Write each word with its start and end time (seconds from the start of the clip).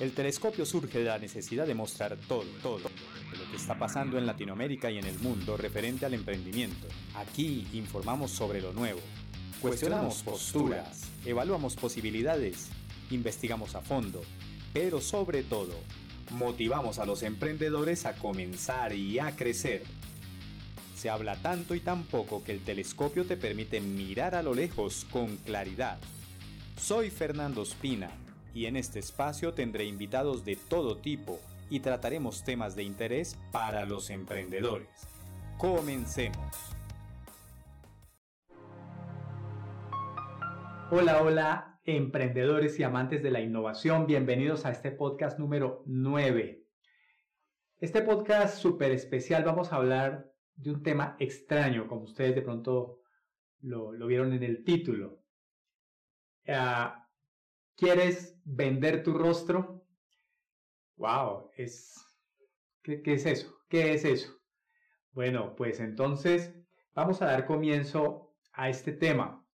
El 0.00 0.12
telescopio 0.12 0.64
surge 0.64 1.00
de 1.00 1.06
la 1.06 1.18
necesidad 1.18 1.66
de 1.66 1.74
mostrar 1.74 2.16
todo, 2.28 2.44
todo, 2.62 2.78
lo 2.78 3.50
que 3.50 3.56
está 3.56 3.76
pasando 3.76 4.16
en 4.16 4.26
Latinoamérica 4.26 4.92
y 4.92 4.98
en 4.98 5.04
el 5.04 5.18
mundo 5.18 5.56
referente 5.56 6.06
al 6.06 6.14
emprendimiento. 6.14 6.86
Aquí 7.16 7.66
informamos 7.72 8.30
sobre 8.30 8.60
lo 8.60 8.72
nuevo, 8.72 9.00
cuestionamos 9.60 10.22
posturas, 10.22 11.02
evaluamos 11.24 11.74
posibilidades, 11.74 12.68
investigamos 13.10 13.74
a 13.74 13.80
fondo, 13.80 14.22
pero 14.72 15.00
sobre 15.00 15.42
todo, 15.42 15.74
motivamos 16.30 17.00
a 17.00 17.06
los 17.06 17.24
emprendedores 17.24 18.06
a 18.06 18.14
comenzar 18.14 18.92
y 18.92 19.18
a 19.18 19.34
crecer. 19.34 19.82
Se 20.94 21.10
habla 21.10 21.34
tanto 21.42 21.74
y 21.74 21.80
tan 21.80 22.04
poco 22.04 22.44
que 22.44 22.52
el 22.52 22.60
telescopio 22.60 23.24
te 23.24 23.36
permite 23.36 23.80
mirar 23.80 24.36
a 24.36 24.44
lo 24.44 24.54
lejos 24.54 25.06
con 25.10 25.38
claridad. 25.38 25.98
Soy 26.76 27.10
Fernando 27.10 27.62
Espina 27.62 28.12
y 28.54 28.66
en 28.66 28.76
este 28.76 28.98
espacio 28.98 29.54
tendré 29.54 29.84
invitados 29.84 30.44
de 30.44 30.56
todo 30.56 30.96
tipo 30.98 31.40
y 31.70 31.80
trataremos 31.80 32.44
temas 32.44 32.74
de 32.76 32.82
interés 32.82 33.38
para 33.52 33.84
los 33.84 34.10
emprendedores. 34.10 34.88
Comencemos. 35.58 36.56
Hola, 40.90 41.22
hola, 41.22 41.80
emprendedores 41.84 42.78
y 42.80 42.82
amantes 42.82 43.22
de 43.22 43.30
la 43.30 43.40
innovación. 43.40 44.06
Bienvenidos 44.06 44.64
a 44.64 44.70
este 44.70 44.90
podcast 44.90 45.38
número 45.38 45.82
9. 45.86 46.64
Este 47.80 48.02
podcast 48.02 48.58
súper 48.58 48.92
especial 48.92 49.44
vamos 49.44 49.72
a 49.72 49.76
hablar 49.76 50.32
de 50.56 50.70
un 50.70 50.82
tema 50.82 51.16
extraño, 51.18 51.86
como 51.86 52.02
ustedes 52.02 52.34
de 52.34 52.42
pronto 52.42 53.02
lo, 53.60 53.92
vieron 54.06 54.32
en 54.32 54.42
el 54.42 54.64
título. 54.64 55.22
Ah, 56.48 57.07
¿Quieres 57.78 58.36
vender 58.44 59.04
tu 59.04 59.12
rostro? 59.12 59.86
Wow, 60.96 61.52
es... 61.56 61.94
¿Qué, 62.82 63.00
es 63.04 63.24
eso? 63.24 63.56
¿Qué 63.68 63.94
es 63.94 64.04
eso? 64.04 64.36
Bueno, 65.12 65.54
pues 65.54 65.78
entonces 65.78 66.52
vamos 66.92 67.22
a 67.22 67.26
dar 67.26 67.46
comienzo 67.46 68.34
a 68.52 68.68
este 68.68 68.90
tema. 68.90 69.46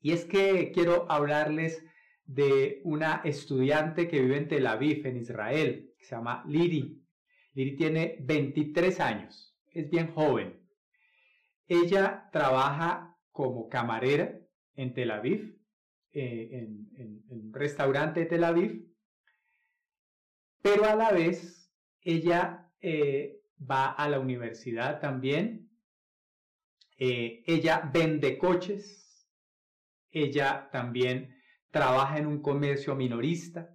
Y 0.00 0.12
es 0.12 0.26
que 0.26 0.70
quiero 0.70 1.10
hablarles 1.10 1.84
de 2.24 2.82
una 2.84 3.20
estudiante 3.24 4.06
que 4.06 4.20
vive 4.20 4.36
en 4.36 4.46
Tel 4.46 4.68
Aviv, 4.68 5.04
en 5.04 5.16
Israel, 5.16 5.92
que 5.98 6.04
se 6.04 6.14
llama 6.14 6.44
Liri. 6.46 7.04
Liri 7.54 7.74
tiene 7.74 8.18
23 8.20 9.00
años, 9.00 9.58
es 9.72 9.90
bien 9.90 10.12
joven. 10.12 10.64
Ella 11.66 12.28
trabaja 12.30 13.18
como 13.32 13.68
camarera 13.68 14.38
en 14.76 14.94
Tel 14.94 15.10
Aviv 15.10 15.57
eh, 16.18 16.48
en, 16.52 17.22
un 17.28 17.52
restaurante 17.52 18.20
de 18.20 18.26
Tel 18.26 18.42
Aviv, 18.42 18.88
pero 20.62 20.84
a 20.84 20.96
la 20.96 21.12
vez 21.12 21.72
ella 22.02 22.72
eh, 22.80 23.40
va 23.58 23.92
a 23.92 24.08
la 24.08 24.18
universidad 24.18 25.00
también, 25.00 25.70
eh, 26.98 27.44
ella 27.46 27.88
vende 27.92 28.36
coches, 28.36 29.28
ella 30.10 30.68
también 30.72 31.36
trabaja 31.70 32.18
en 32.18 32.26
un 32.26 32.42
comercio 32.42 32.96
minorista, 32.96 33.72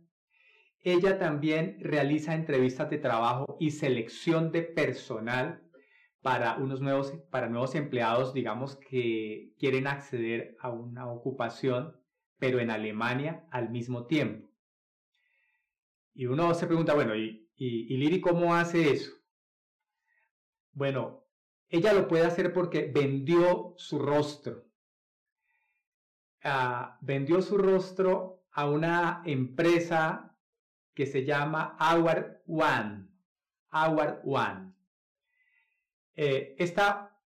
ella 0.81 1.17
también 1.17 1.77
realiza 1.79 2.35
entrevistas 2.35 2.89
de 2.89 2.97
trabajo 2.97 3.55
y 3.59 3.71
selección 3.71 4.51
de 4.51 4.63
personal 4.63 5.63
para 6.21 6.57
unos 6.57 6.81
nuevos, 6.81 7.13
para 7.31 7.47
nuevos 7.47 7.75
empleados, 7.75 8.33
digamos, 8.33 8.75
que 8.75 9.53
quieren 9.57 9.87
acceder 9.87 10.57
a 10.59 10.69
una 10.71 11.09
ocupación 11.09 12.02
pero 12.37 12.59
en 12.59 12.69
Alemania 12.69 13.45
al 13.51 13.69
mismo 13.69 14.05
tiempo. 14.05 14.49
Y 16.13 16.25
uno 16.27 16.53
se 16.53 16.67
pregunta, 16.67 16.93
bueno, 16.93 17.15
¿y, 17.15 17.49
y, 17.55 17.97
Liri 17.97 18.21
cómo 18.21 18.55
hace 18.55 18.91
eso? 18.91 19.13
Bueno, 20.71 21.25
ella 21.69 21.93
lo 21.93 22.07
puede 22.07 22.25
hacer 22.25 22.53
porque 22.53 22.91
vendió 22.93 23.73
su 23.77 23.99
rostro. 23.99 24.65
Ah, 26.43 26.97
vendió 27.01 27.41
su 27.41 27.57
rostro 27.57 28.45
a 28.51 28.69
una 28.69 29.23
empresa 29.25 30.37
que 30.93 31.05
se 31.05 31.25
llama 31.25 31.77
Our 31.79 32.43
One. 32.45 33.07
Our 33.71 34.21
One. 34.23 34.73
Eh, 36.15 36.55
esta 36.59 37.19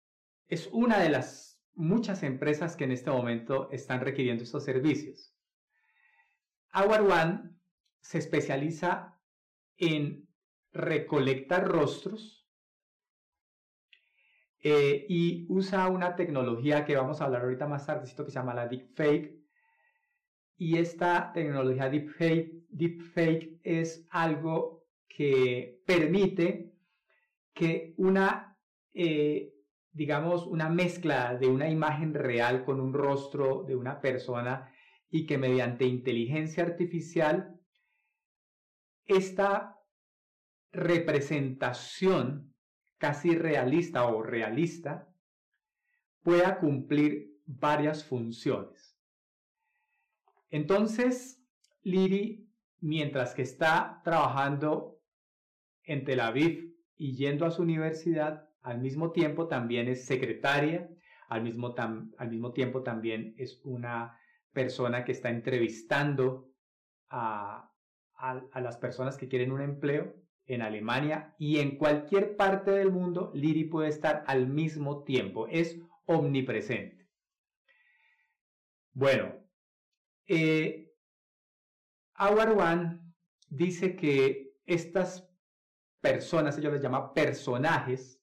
es 0.47 0.69
una 0.71 0.99
de 0.99 1.09
las 1.09 1.56
muchas 1.77 2.23
empresas 2.23 2.75
que 2.75 2.83
en 2.83 2.91
este 2.91 3.11
momento 3.11 3.69
están 3.71 4.01
requiriendo 4.01 4.43
estos 4.43 4.65
servicios. 4.65 5.33
Our 6.73 7.01
One 7.01 7.51
se 8.01 8.17
especializa 8.17 9.19
en 9.77 10.27
recolectar 10.73 11.67
rostros 11.67 12.47
eh, 14.59 15.05
y 15.07 15.45
usa 15.49 15.87
una 15.87 16.15
tecnología 16.15 16.83
que 16.83 16.95
vamos 16.95 17.21
a 17.21 17.25
hablar 17.25 17.43
ahorita 17.43 17.67
más 17.67 17.85
tarde, 17.85 18.09
que 18.09 18.25
se 18.25 18.31
llama 18.31 18.53
la 18.53 18.67
deepfake. 18.67 19.37
Y 20.57 20.77
esta 20.77 21.31
tecnología 21.31 21.89
deepfake, 21.89 22.65
deepfake 22.69 23.59
es 23.63 24.07
algo 24.09 24.87
que 25.07 25.83
permite 25.85 26.73
que 27.53 27.93
una 27.97 28.57
eh, 28.93 29.53
digamos, 29.97 30.45
una 30.45 30.69
mezcla 30.69 31.35
de 31.35 31.47
una 31.47 31.67
imagen 31.69 32.13
real 32.13 32.63
con 32.63 32.79
un 32.79 32.93
rostro 32.93 33.63
de 33.63 33.75
una 33.75 33.99
persona 33.99 34.71
y 35.09 35.25
que 35.25 35.39
mediante 35.39 35.85
inteligencia 35.85 36.63
artificial 36.63 37.59
esta 39.05 39.81
representación 40.71 42.53
casi 42.99 43.35
realista 43.35 44.05
o 44.05 44.21
realista 44.21 45.09
pueda 46.21 46.59
cumplir 46.59 47.35
varias 47.47 48.03
funciones. 48.03 48.99
Entonces, 50.51 51.43
Liri, 51.81 52.47
mientras 52.81 53.33
que 53.33 53.41
está 53.41 54.01
trabajando 54.03 55.01
en 55.81 56.03
Tel 56.05 56.19
Aviv 56.19 56.75
y 56.95 57.15
yendo 57.15 57.47
a 57.47 57.51
su 57.51 57.63
universidad, 57.63 58.46
al 58.67 58.79
mismo 58.81 59.13
tiempo 59.13 59.47
también 59.47 59.87
es 59.87 60.05
secretaria, 60.05 60.89
al 61.29 61.41
mismo, 61.41 61.73
al 61.77 62.29
mismo 62.29 62.51
tiempo 62.51 62.83
también 62.83 63.33
es 63.37 63.61
una 63.63 64.19
persona 64.51 65.05
que 65.05 65.13
está 65.13 65.29
entrevistando 65.29 66.51
a, 67.09 67.71
a, 68.15 68.59
las 68.59 68.75
personas 68.75 69.15
que 69.15 69.29
quieren 69.29 69.53
un 69.53 69.61
empleo 69.61 70.15
en 70.47 70.61
Alemania 70.61 71.33
y 71.39 71.59
en 71.59 71.77
cualquier 71.77 72.35
parte 72.35 72.71
del 72.71 72.91
mundo, 72.91 73.31
Liri 73.33 73.63
puede 73.63 73.87
estar 73.87 74.25
al 74.27 74.47
mismo 74.47 75.05
tiempo, 75.05 75.47
es 75.47 75.79
omnipresente. 76.05 77.07
Bueno, 78.91 79.33
eh, 80.27 80.91
dice 83.49 83.95
que 83.95 84.51
estas 84.65 85.29
personas, 86.01 86.57
ellos 86.57 86.73
les 86.73 86.81
llama 86.81 87.13
personajes, 87.13 88.16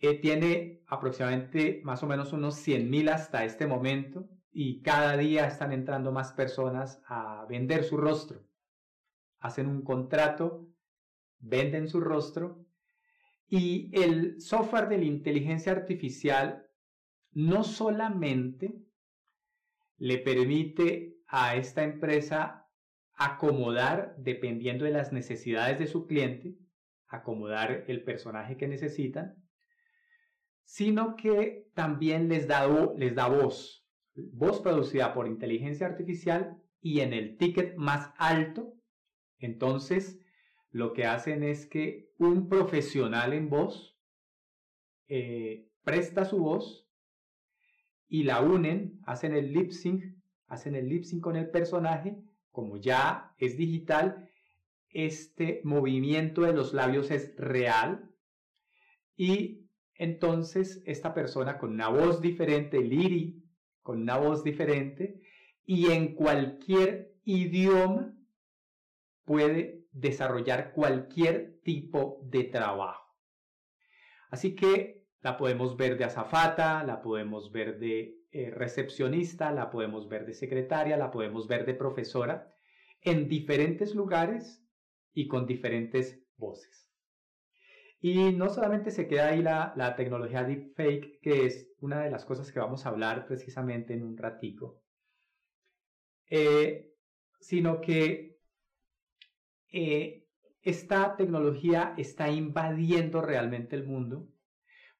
tiene 0.00 0.82
aproximadamente 0.86 1.82
más 1.84 2.02
o 2.02 2.06
menos 2.06 2.32
unos 2.32 2.56
100.000 2.66 3.10
hasta 3.10 3.44
este 3.44 3.66
momento 3.66 4.28
y 4.50 4.82
cada 4.82 5.16
día 5.16 5.46
están 5.46 5.72
entrando 5.72 6.10
más 6.10 6.32
personas 6.32 7.02
a 7.06 7.46
vender 7.48 7.84
su 7.84 7.96
rostro. 7.96 8.42
Hacen 9.38 9.66
un 9.68 9.82
contrato, 9.82 10.68
venden 11.38 11.88
su 11.88 12.00
rostro 12.00 12.64
y 13.46 13.90
el 13.92 14.40
software 14.40 14.88
de 14.88 14.98
la 14.98 15.04
inteligencia 15.04 15.72
artificial 15.72 16.66
no 17.32 17.62
solamente 17.62 18.74
le 19.98 20.18
permite 20.18 21.18
a 21.26 21.56
esta 21.56 21.82
empresa 21.84 22.68
acomodar, 23.14 24.14
dependiendo 24.16 24.86
de 24.86 24.92
las 24.92 25.12
necesidades 25.12 25.78
de 25.78 25.86
su 25.86 26.06
cliente, 26.06 26.56
acomodar 27.06 27.84
el 27.86 28.02
personaje 28.02 28.56
que 28.56 28.66
necesitan, 28.66 29.36
sino 30.64 31.16
que 31.16 31.68
también 31.74 32.28
les 32.28 32.46
da, 32.46 32.66
les 32.96 33.14
da 33.14 33.28
voz, 33.28 33.86
voz 34.14 34.60
producida 34.60 35.14
por 35.14 35.26
inteligencia 35.26 35.86
artificial 35.86 36.56
y 36.80 37.00
en 37.00 37.12
el 37.12 37.36
ticket 37.36 37.76
más 37.76 38.12
alto. 38.16 38.74
Entonces, 39.38 40.18
lo 40.70 40.92
que 40.92 41.04
hacen 41.06 41.42
es 41.42 41.66
que 41.66 42.10
un 42.18 42.48
profesional 42.48 43.32
en 43.32 43.48
voz 43.48 43.98
eh, 45.08 45.68
presta 45.82 46.24
su 46.24 46.38
voz 46.38 46.88
y 48.08 48.24
la 48.24 48.40
unen, 48.40 49.00
hacen 49.04 49.34
el 49.34 49.52
lip 49.52 49.70
sync, 49.72 50.04
hacen 50.46 50.74
el 50.74 50.88
lip 50.88 51.04
sync 51.04 51.22
con 51.22 51.36
el 51.36 51.50
personaje, 51.50 52.16
como 52.50 52.76
ya 52.76 53.34
es 53.38 53.56
digital, 53.56 54.30
este 54.90 55.60
movimiento 55.64 56.42
de 56.42 56.52
los 56.52 56.74
labios 56.74 57.10
es 57.10 57.34
real 57.36 58.10
y 59.16 59.59
entonces 60.00 60.82
esta 60.86 61.12
persona 61.12 61.58
con 61.58 61.74
una 61.74 61.90
voz 61.90 62.22
diferente, 62.22 62.80
Liri, 62.80 63.44
con 63.82 64.00
una 64.00 64.16
voz 64.16 64.42
diferente, 64.42 65.20
y 65.66 65.92
en 65.92 66.14
cualquier 66.14 67.12
idioma 67.22 68.16
puede 69.26 69.84
desarrollar 69.92 70.72
cualquier 70.72 71.60
tipo 71.62 72.18
de 72.24 72.44
trabajo. 72.44 73.14
Así 74.30 74.56
que 74.56 75.06
la 75.20 75.36
podemos 75.36 75.76
ver 75.76 75.98
de 75.98 76.04
azafata, 76.04 76.82
la 76.82 77.02
podemos 77.02 77.52
ver 77.52 77.78
de 77.78 78.16
eh, 78.32 78.50
recepcionista, 78.50 79.52
la 79.52 79.70
podemos 79.70 80.08
ver 80.08 80.24
de 80.24 80.32
secretaria, 80.32 80.96
la 80.96 81.10
podemos 81.10 81.46
ver 81.46 81.66
de 81.66 81.74
profesora, 81.74 82.54
en 83.02 83.28
diferentes 83.28 83.94
lugares 83.94 84.64
y 85.12 85.28
con 85.28 85.44
diferentes 85.44 86.24
voces. 86.38 86.89
Y 88.00 88.32
no 88.32 88.48
solamente 88.48 88.90
se 88.90 89.06
queda 89.06 89.28
ahí 89.28 89.42
la, 89.42 89.74
la 89.76 89.94
tecnología 89.94 90.42
deepfake, 90.42 91.20
que 91.20 91.44
es 91.44 91.70
una 91.80 92.00
de 92.00 92.10
las 92.10 92.24
cosas 92.24 92.50
que 92.50 92.58
vamos 92.58 92.86
a 92.86 92.88
hablar 92.88 93.26
precisamente 93.26 93.92
en 93.92 94.04
un 94.04 94.16
ratico, 94.16 94.82
eh, 96.30 96.94
sino 97.40 97.80
que 97.80 98.38
eh, 99.72 100.26
esta 100.62 101.16
tecnología 101.16 101.94
está 101.96 102.30
invadiendo 102.30 103.20
realmente 103.20 103.76
el 103.76 103.84
mundo, 103.86 104.28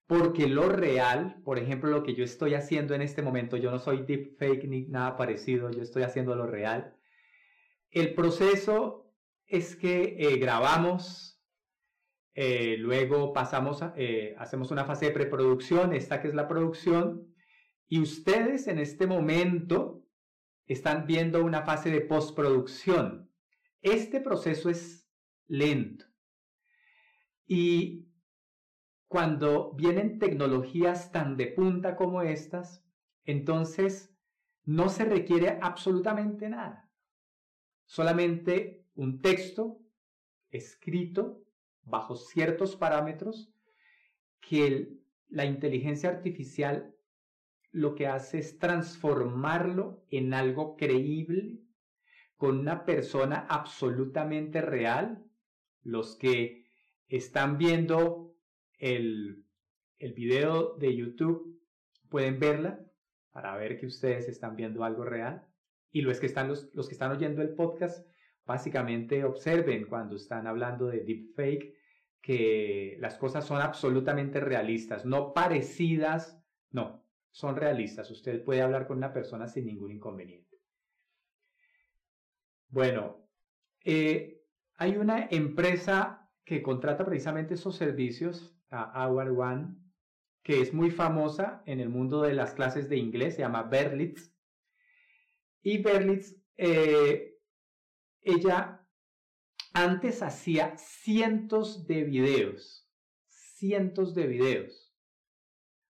porque 0.07 0.49
lo 0.49 0.69
real, 0.69 1.41
por 1.45 1.59
ejemplo, 1.59 1.91
lo 1.91 2.03
que 2.03 2.15
yo 2.15 2.25
estoy 2.25 2.55
haciendo 2.55 2.95
en 2.95 3.03
este 3.03 3.23
momento, 3.23 3.57
yo 3.57 3.71
no 3.71 3.79
soy 3.79 4.03
deepfake 4.03 4.65
ni 4.65 4.87
nada 4.87 5.17
parecido, 5.17 5.71
yo 5.71 5.83
estoy 5.83 6.03
haciendo 6.03 6.35
lo 6.35 6.47
real. 6.47 6.97
El 7.91 8.15
proceso 8.15 9.13
es 9.47 9.77
que 9.77 10.17
eh, 10.19 10.37
grabamos 10.39 11.40
eh, 12.35 12.77
luego 12.79 13.33
pasamos, 13.33 13.83
eh, 13.97 14.35
hacemos 14.39 14.71
una 14.71 14.85
fase 14.85 15.07
de 15.07 15.13
preproducción, 15.13 15.93
esta 15.93 16.21
que 16.21 16.29
es 16.29 16.35
la 16.35 16.49
producción, 16.49 17.35
y 17.89 18.01
ustedes 18.01 18.69
en 18.69 18.79
este 18.79 19.07
momento 19.07 20.07
están 20.67 21.07
viendo 21.07 21.45
una 21.45 21.63
fase 21.63 21.91
de 21.91 22.01
postproducción. 22.01 23.31
Este 23.83 24.21
proceso 24.21 24.71
es 24.71 25.09
lento. 25.49 26.05
Y 27.47 28.07
cuando 29.09 29.73
vienen 29.73 30.21
tecnologías 30.21 31.11
tan 31.11 31.37
de 31.37 31.49
punta 31.49 31.97
como 31.97 32.23
estas, 32.23 32.87
entonces 33.25 34.15
no 34.65 34.89
se 34.89 35.05
requiere 35.05 35.59
absolutamente 35.61 36.49
nada. 36.49 36.89
Solamente 37.87 38.87
un 38.95 39.21
texto 39.21 39.81
escrito 40.51 41.43
bajo 41.85 42.17
ciertos 42.17 42.77
parámetros 42.77 43.53
que 44.41 44.89
la 45.29 45.45
inteligencia 45.45 46.11
artificial 46.11 46.95
lo 47.73 47.95
que 47.95 48.07
hace 48.07 48.39
es 48.39 48.59
transformarlo 48.59 50.05
en 50.11 50.35
algo 50.35 50.77
creíble 50.77 51.61
con 52.37 52.59
una 52.59 52.85
persona 52.85 53.47
absolutamente 53.49 54.61
real. 54.61 55.25
Los 55.83 56.17
que 56.17 56.67
están 57.07 57.59
viendo 57.59 58.35
el, 58.79 59.45
el 59.99 60.13
video 60.15 60.75
de 60.77 60.97
YouTube 60.97 61.61
pueden 62.09 62.41
verla 62.41 62.81
para 63.31 63.57
ver 63.57 63.79
que 63.79 63.87
ustedes 63.87 64.29
están 64.29 64.57
viendo 64.57 64.85
algo 64.85 65.05
real. 65.05 65.47
Y 65.93 66.03
los 66.03 66.19
que 66.19 66.27
están, 66.27 66.49
los, 66.49 66.75
los 66.75 66.89
que 66.89 66.95
están 66.95 67.13
oyendo 67.13 67.43
el 67.43 67.55
podcast 67.55 68.07
Básicamente 68.51 69.23
observen 69.23 69.85
cuando 69.85 70.17
están 70.17 70.49
hablando 70.49 70.89
de 70.89 71.05
deepfake 71.05 71.73
que 72.21 72.97
las 72.99 73.17
cosas 73.17 73.45
son 73.47 73.61
absolutamente 73.61 74.41
realistas, 74.41 75.07
no 75.07 75.33
parecidas, 75.33 76.43
no, 76.73 77.07
son 77.31 77.55
realistas. 77.55 78.11
Usted 78.11 78.43
puede 78.43 78.63
hablar 78.63 78.89
con 78.89 78.97
una 78.97 79.13
persona 79.13 79.47
sin 79.47 79.67
ningún 79.67 79.93
inconveniente. 79.93 80.59
Bueno, 82.67 83.25
eh, 83.85 84.43
hay 84.75 84.97
una 84.97 85.29
empresa 85.31 86.29
que 86.45 86.61
contrata 86.61 87.05
precisamente 87.05 87.55
esos 87.55 87.77
servicios, 87.77 88.53
a 88.69 89.07
Hour 89.07 89.29
One, 89.29 89.77
que 90.43 90.61
es 90.61 90.75
muy 90.75 90.91
famosa 90.91 91.63
en 91.67 91.79
el 91.79 91.89
mundo 91.89 92.23
de 92.23 92.35
las 92.35 92.55
clases 92.55 92.89
de 92.89 92.97
inglés, 92.97 93.37
se 93.37 93.43
llama 93.43 93.63
Berlitz. 93.63 94.35
Y 95.63 95.79
Berlitz 95.79 96.35
eh, 96.57 97.31
ella 98.23 98.87
antes 99.73 100.23
hacía 100.23 100.77
cientos 100.77 101.87
de 101.87 102.05
videos, 102.05 102.89
cientos 103.27 104.15
de 104.15 104.27
videos, 104.27 104.95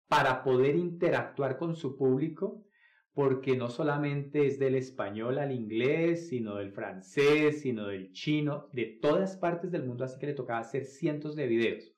para 0.07 0.43
poder 0.43 0.75
interactuar 0.75 1.57
con 1.57 1.75
su 1.75 1.97
público, 1.97 2.65
porque 3.13 3.55
no 3.55 3.69
solamente 3.69 4.45
es 4.45 4.59
del 4.59 4.75
español 4.75 5.39
al 5.39 5.51
inglés, 5.51 6.29
sino 6.29 6.55
del 6.55 6.71
francés, 6.71 7.61
sino 7.61 7.87
del 7.87 8.11
chino, 8.11 8.69
de 8.73 8.99
todas 9.01 9.37
partes 9.37 9.71
del 9.71 9.85
mundo, 9.85 10.03
así 10.03 10.19
que 10.19 10.27
le 10.27 10.33
tocaba 10.33 10.59
hacer 10.59 10.85
cientos 10.85 11.35
de 11.35 11.47
videos. 11.47 11.93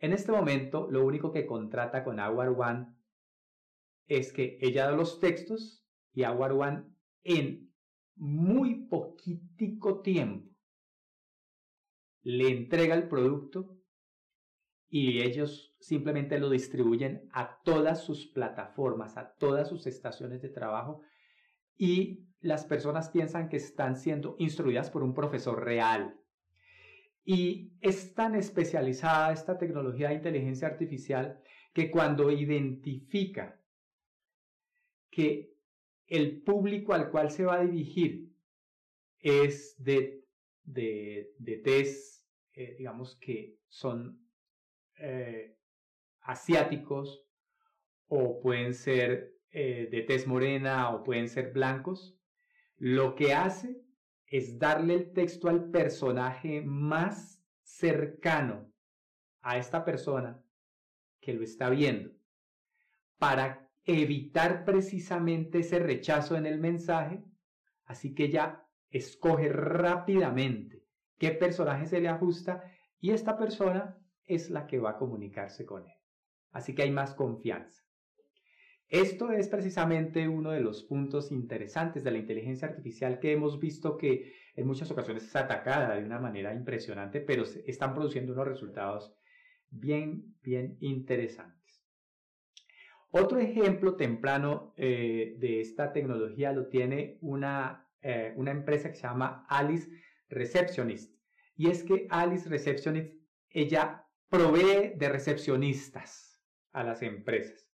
En 0.00 0.12
este 0.12 0.32
momento, 0.32 0.88
lo 0.90 1.04
único 1.04 1.32
que 1.32 1.46
contrata 1.46 2.04
con 2.04 2.20
Awar 2.20 2.48
One 2.48 2.86
es 4.06 4.32
que 4.32 4.58
ella 4.60 4.86
da 4.86 4.92
los 4.92 5.20
textos 5.20 5.86
y 6.12 6.24
Awar 6.24 6.52
One 6.52 6.84
en 7.22 7.63
muy 8.16 8.86
poquitico 8.86 10.00
tiempo 10.00 10.54
le 12.24 12.48
entrega 12.48 12.94
el 12.94 13.06
producto 13.06 13.76
y 14.88 15.20
ellos 15.22 15.74
simplemente 15.78 16.38
lo 16.38 16.48
distribuyen 16.48 17.28
a 17.32 17.60
todas 17.64 18.02
sus 18.02 18.26
plataformas, 18.26 19.16
a 19.16 19.34
todas 19.34 19.68
sus 19.68 19.86
estaciones 19.86 20.40
de 20.40 20.48
trabajo 20.48 21.02
y 21.76 22.26
las 22.40 22.64
personas 22.64 23.10
piensan 23.10 23.48
que 23.48 23.56
están 23.56 23.96
siendo 23.96 24.36
instruidas 24.38 24.90
por 24.90 25.02
un 25.02 25.14
profesor 25.14 25.64
real. 25.64 26.18
Y 27.24 27.72
es 27.80 28.14
tan 28.14 28.34
especializada 28.34 29.32
esta 29.32 29.58
tecnología 29.58 30.08
de 30.08 30.16
inteligencia 30.16 30.68
artificial 30.68 31.42
que 31.72 31.90
cuando 31.90 32.30
identifica 32.30 33.60
que 35.10 35.53
el 36.06 36.42
público 36.42 36.92
al 36.92 37.10
cual 37.10 37.30
se 37.30 37.44
va 37.44 37.54
a 37.54 37.64
dirigir 37.64 38.30
es 39.18 39.74
de, 39.82 40.24
de, 40.62 41.32
de 41.38 41.56
test, 41.58 42.26
eh, 42.52 42.74
digamos 42.78 43.16
que 43.16 43.58
son 43.68 44.20
eh, 44.98 45.56
asiáticos 46.20 47.24
o 48.06 48.40
pueden 48.40 48.74
ser 48.74 49.34
eh, 49.50 49.88
de 49.90 50.02
tez 50.02 50.26
morena 50.26 50.90
o 50.90 51.02
pueden 51.02 51.28
ser 51.28 51.52
blancos, 51.52 52.16
lo 52.76 53.14
que 53.14 53.32
hace 53.34 53.80
es 54.26 54.58
darle 54.58 54.94
el 54.94 55.12
texto 55.12 55.48
al 55.48 55.70
personaje 55.70 56.60
más 56.62 57.42
cercano 57.62 58.72
a 59.40 59.58
esta 59.58 59.84
persona 59.84 60.42
que 61.20 61.32
lo 61.34 61.42
está 61.42 61.70
viendo 61.70 62.10
para 63.18 63.70
evitar 63.84 64.64
precisamente 64.64 65.60
ese 65.60 65.78
rechazo 65.78 66.36
en 66.36 66.46
el 66.46 66.58
mensaje, 66.58 67.22
así 67.84 68.14
que 68.14 68.30
ya 68.30 68.66
escoge 68.90 69.48
rápidamente 69.48 70.84
qué 71.18 71.30
personaje 71.30 71.86
se 71.86 72.00
le 72.00 72.08
ajusta 72.08 72.62
y 73.00 73.10
esta 73.10 73.36
persona 73.36 73.98
es 74.24 74.50
la 74.50 74.66
que 74.66 74.78
va 74.78 74.90
a 74.90 74.98
comunicarse 74.98 75.66
con 75.66 75.86
él. 75.86 75.98
Así 76.52 76.74
que 76.74 76.82
hay 76.82 76.90
más 76.90 77.14
confianza. 77.14 77.82
Esto 78.88 79.32
es 79.32 79.48
precisamente 79.48 80.28
uno 80.28 80.50
de 80.52 80.60
los 80.60 80.84
puntos 80.84 81.32
interesantes 81.32 82.04
de 82.04 82.12
la 82.12 82.18
inteligencia 82.18 82.68
artificial 82.68 83.18
que 83.18 83.32
hemos 83.32 83.58
visto 83.58 83.96
que 83.96 84.32
en 84.54 84.66
muchas 84.66 84.90
ocasiones 84.90 85.24
es 85.24 85.34
atacada 85.34 85.96
de 85.96 86.04
una 86.04 86.20
manera 86.20 86.54
impresionante, 86.54 87.20
pero 87.20 87.42
están 87.42 87.92
produciendo 87.92 88.32
unos 88.34 88.46
resultados 88.46 89.16
bien, 89.70 90.36
bien 90.42 90.76
interesantes. 90.80 91.63
Otro 93.16 93.38
ejemplo 93.38 93.94
temprano 93.94 94.74
eh, 94.76 95.36
de 95.38 95.60
esta 95.60 95.92
tecnología 95.92 96.50
lo 96.50 96.66
tiene 96.66 97.16
una, 97.20 97.88
eh, 98.02 98.34
una 98.34 98.50
empresa 98.50 98.88
que 98.88 98.96
se 98.96 99.02
llama 99.02 99.46
Alice 99.48 99.88
Receptionist. 100.28 101.16
Y 101.54 101.70
es 101.70 101.84
que 101.84 102.08
Alice 102.10 102.48
Receptionist, 102.48 103.14
ella 103.50 104.04
provee 104.28 104.94
de 104.96 105.08
recepcionistas 105.08 106.42
a 106.72 106.82
las 106.82 107.02
empresas. 107.02 107.70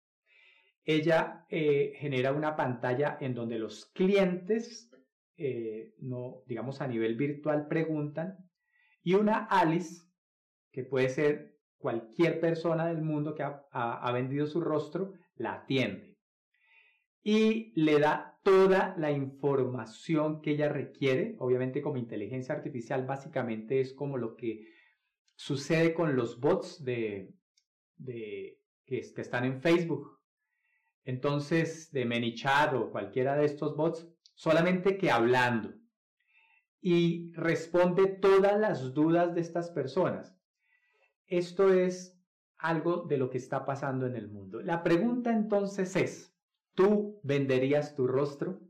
Ella 0.85 1.47
eh, 1.49 1.94
genera 1.97 2.32
una 2.32 2.54
pantalla 2.54 3.16
en 3.18 3.35
donde 3.35 3.59
los 3.59 3.87
clientes, 3.87 4.90
no, 6.00 6.42
digamos 6.49 6.82
a 6.82 6.87
nivel 6.87 7.16
virtual, 7.16 7.66
preguntan 7.66 8.37
y 9.02 9.14
una 9.14 9.47
Alice, 9.47 10.02
que 10.70 10.85
puede 10.85 11.09
ser 11.09 11.56
cualquier 11.78 12.40
persona 12.40 12.88
del 12.88 13.00
mundo 13.00 13.35
que 13.35 13.42
ha 13.42 14.12
vendido 14.12 14.47
su 14.47 14.61
rostro, 14.61 15.14
la 15.40 15.54
atiende 15.54 16.16
y 17.23 17.73
le 17.80 17.99
da 17.99 18.38
toda 18.42 18.94
la 18.99 19.11
información 19.11 20.40
que 20.40 20.52
ella 20.52 20.68
requiere. 20.68 21.37
Obviamente 21.38 21.82
como 21.82 21.97
inteligencia 21.97 22.54
artificial 22.54 23.06
básicamente 23.06 23.80
es 23.80 23.92
como 23.92 24.16
lo 24.16 24.37
que 24.37 24.66
sucede 25.37 25.94
con 25.94 26.16
los 26.16 26.40
bots 26.40 26.85
de, 26.85 27.35
de 27.97 28.61
que, 28.85 29.00
que, 29.14 29.20
están 29.20 29.44
en 29.44 29.61
Facebook. 29.61 30.18
Entonces, 31.04 31.90
de 31.92 32.04
ManyChat 32.04 32.75
o 32.75 32.90
cualquiera 32.90 33.37
de 33.37 33.47
estos 33.47 33.76
bots, 33.76 34.06
solamente 34.35 34.97
que 34.97 35.11
hablando. 35.11 35.75
y 36.82 37.32
responde 37.35 38.06
todas 38.06 38.59
las 38.59 38.94
dudas 38.94 39.35
de 39.35 39.42
estas 39.42 39.70
personas. 39.70 40.35
Esto 41.26 41.75
es 41.75 42.20
algo 42.61 43.05
de 43.09 43.17
lo 43.17 43.31
que 43.31 43.38
está 43.38 43.64
pasando 43.64 44.07
en 44.07 44.17
el 44.17 44.29
mundo. 44.29 44.61
La 44.61 44.83
pregunta 44.83 45.33
entonces 45.33 45.97
es, 45.97 46.35
¿tú 46.75 47.21
venderías 47.23 47.95
tu 47.95 48.07
rostro? 48.07 48.61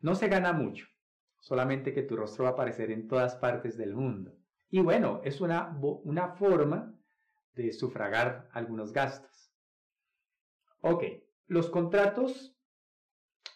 No 0.00 0.14
se 0.14 0.28
gana 0.28 0.52
mucho, 0.52 0.86
solamente 1.40 1.92
que 1.92 2.02
tu 2.02 2.16
rostro 2.16 2.44
va 2.44 2.50
a 2.50 2.52
aparecer 2.54 2.90
en 2.90 3.06
todas 3.06 3.36
partes 3.36 3.76
del 3.76 3.94
mundo. 3.94 4.36
Y 4.70 4.80
bueno, 4.80 5.20
es 5.24 5.40
una, 5.40 5.78
una 6.04 6.28
forma 6.28 6.98
de 7.54 7.72
sufragar 7.72 8.48
algunos 8.52 8.92
gastos. 8.92 9.52
Ok, 10.80 11.04
los 11.46 11.70
contratos 11.70 12.56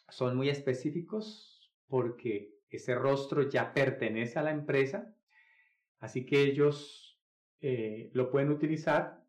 son 0.09 0.37
muy 0.37 0.49
específicos 0.49 1.73
porque 1.89 2.55
ese 2.69 2.95
rostro 2.95 3.49
ya 3.49 3.73
pertenece 3.73 4.39
a 4.39 4.43
la 4.43 4.51
empresa, 4.51 5.15
así 5.99 6.25
que 6.25 6.43
ellos 6.43 7.21
eh, 7.61 8.11
lo 8.15 8.31
pueden 8.31 8.51
utilizar. 8.51 9.20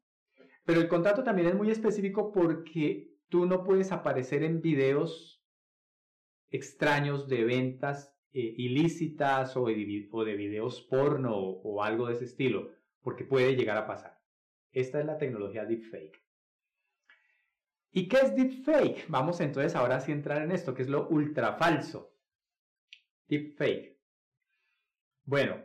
Pero 0.65 0.79
el 0.79 0.87
contrato 0.87 1.23
también 1.23 1.47
es 1.47 1.55
muy 1.55 1.71
específico 1.71 2.31
porque 2.31 3.15
tú 3.29 3.45
no 3.45 3.63
puedes 3.63 3.91
aparecer 3.91 4.43
en 4.43 4.61
videos 4.61 5.43
extraños 6.51 7.27
de 7.27 7.43
ventas 7.45 8.15
eh, 8.33 8.53
ilícitas 8.57 9.57
o 9.57 9.65
de, 9.65 9.73
videos 9.73 10.81
porno 10.81 11.35
o 11.35 11.83
algo 11.83 12.07
de 12.07 12.13
ese 12.13 12.25
estilo, 12.25 12.71
porque 13.01 13.25
puede 13.25 13.55
llegar 13.55 13.77
a 13.77 13.87
pasar. 13.87 14.21
Esta 14.71 14.99
es 14.99 15.05
la 15.05 15.17
tecnología 15.17 15.65
deepfake. 15.65 16.21
¿Y 17.91 18.07
qué 18.07 18.17
es 18.17 18.35
deepfake? 18.35 19.05
Vamos 19.09 19.41
entonces 19.41 19.75
ahora 19.75 19.99
sí 19.99 20.11
a 20.11 20.15
entrar 20.15 20.41
en 20.41 20.51
esto, 20.51 20.73
que 20.73 20.83
es 20.83 20.89
lo 20.89 21.09
ultra 21.09 21.53
falso. 21.55 22.15
Deepfake. 23.27 23.97
Bueno, 25.25 25.61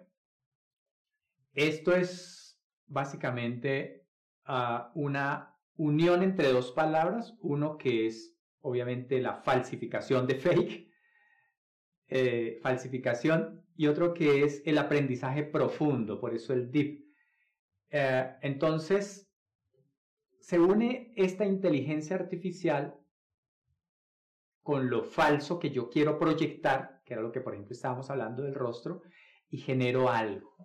esto 1.54 1.94
es 1.94 2.60
básicamente 2.86 4.05
ah, 4.46 4.90
una 4.94 5.56
unión 5.76 6.22
entre 6.22 6.52
dos 6.52 6.72
palabras, 6.72 7.36
uno 7.40 7.76
que 7.76 8.06
es 8.06 8.36
obviamente 8.60 9.20
la 9.20 9.34
falsificación 9.34 10.26
de 10.26 10.34
fake, 10.36 10.90
eh, 12.08 12.58
falsificación, 12.62 13.64
y 13.76 13.86
otro 13.86 14.14
que 14.14 14.42
es 14.42 14.62
el 14.64 14.78
aprendizaje 14.78 15.44
profundo, 15.44 16.20
por 16.20 16.34
eso 16.34 16.52
el 16.52 16.70
deep. 16.70 17.04
Eh, 17.90 18.36
entonces, 18.42 19.30
se 20.40 20.58
une 20.58 21.12
esta 21.16 21.44
inteligencia 21.44 22.16
artificial 22.16 22.98
con 24.62 24.90
lo 24.90 25.04
falso 25.04 25.58
que 25.58 25.70
yo 25.70 25.88
quiero 25.90 26.18
proyectar, 26.18 27.02
que 27.04 27.14
era 27.14 27.22
lo 27.22 27.30
que 27.30 27.40
por 27.40 27.54
ejemplo 27.54 27.72
estábamos 27.72 28.10
hablando 28.10 28.42
del 28.42 28.54
rostro, 28.54 29.02
y 29.48 29.58
genero 29.58 30.08
algo. 30.08 30.56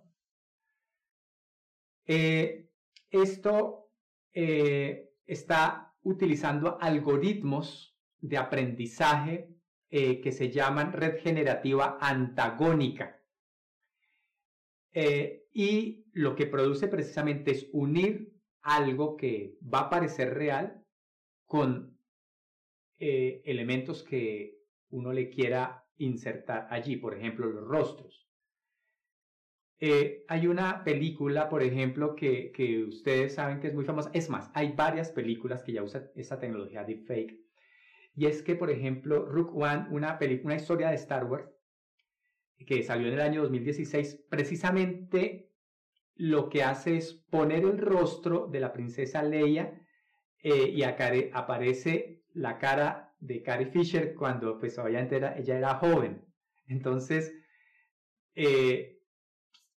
Eh, 2.06 2.61
esto 3.12 3.90
eh, 4.32 5.12
está 5.24 5.94
utilizando 6.02 6.78
algoritmos 6.80 7.96
de 8.20 8.36
aprendizaje 8.38 9.48
eh, 9.90 10.20
que 10.20 10.32
se 10.32 10.50
llaman 10.50 10.92
red 10.92 11.20
generativa 11.20 11.98
antagónica. 12.00 13.20
y 15.54 16.04
lo 16.12 16.34
que 16.34 16.46
produce 16.46 16.88
precisamente 16.88 17.52
es 17.52 17.68
unir 17.72 18.32
algo 18.62 19.16
que 19.16 19.58
va 19.62 19.80
a 19.80 19.90
parecer 19.90 20.34
real 20.34 20.84
con 21.46 21.98
eh, 22.98 23.42
elementos 23.44 24.02
que 24.04 24.60
uno 24.90 25.12
le 25.12 25.28
quiera 25.28 25.84
insertar 25.96 26.68
allí, 26.70 26.96
por 26.96 27.14
ejemplo, 27.14 27.46
los 27.50 27.66
rostros. 27.66 28.21
Eh, 29.84 30.24
hay 30.28 30.46
una 30.46 30.84
película, 30.84 31.48
por 31.48 31.60
ejemplo, 31.60 32.14
que, 32.14 32.52
que, 32.52 32.84
ustedes 32.84 33.34
saben 33.34 33.58
que 33.58 33.66
es 33.66 33.74
muy 33.74 33.84
famosa. 33.84 34.12
Es 34.14 34.30
más, 34.30 34.48
hay 34.54 34.74
varias 34.76 35.10
películas 35.10 35.64
que 35.64 35.72
ya 35.72 35.82
usan 35.82 36.08
esta 36.14 36.38
tecnología 36.38 36.84
deepfake. 36.84 37.40
Y 38.14 38.26
es 38.26 38.42
que, 38.42 38.54
por 38.54 38.70
ejemplo, 38.70 39.26
Rook 39.26 39.52
One, 39.56 39.88
una, 39.90 40.20
una 40.44 40.54
historia 40.54 40.90
de 40.90 40.94
Star 40.94 41.24
Wars, 41.24 41.50
que 42.64 42.84
salió 42.84 43.08
en 43.08 43.14
el 43.14 43.20
año 43.22 43.42
2016, 43.42 44.26
precisamente 44.30 45.50
lo 46.14 46.48
que 46.48 46.62
hace 46.62 46.98
es 46.98 47.14
poner 47.14 47.64
el 47.64 47.78
rostro 47.78 48.46
de 48.46 48.60
la 48.60 48.72
princesa 48.72 49.20
Leia 49.24 49.84
eh, 50.38 50.68
y 50.68 50.84
aparece 50.84 52.22
la 52.34 52.56
cara 52.58 53.16
de 53.18 53.42
Carrie 53.42 53.66
Fisher 53.66 54.14
cuando 54.14 54.60
pues 54.60 54.78
obviamente 54.78 55.16
ella 55.16 55.58
era 55.58 55.74
joven. 55.74 56.24
Entonces, 56.68 57.34
eh, 58.36 59.01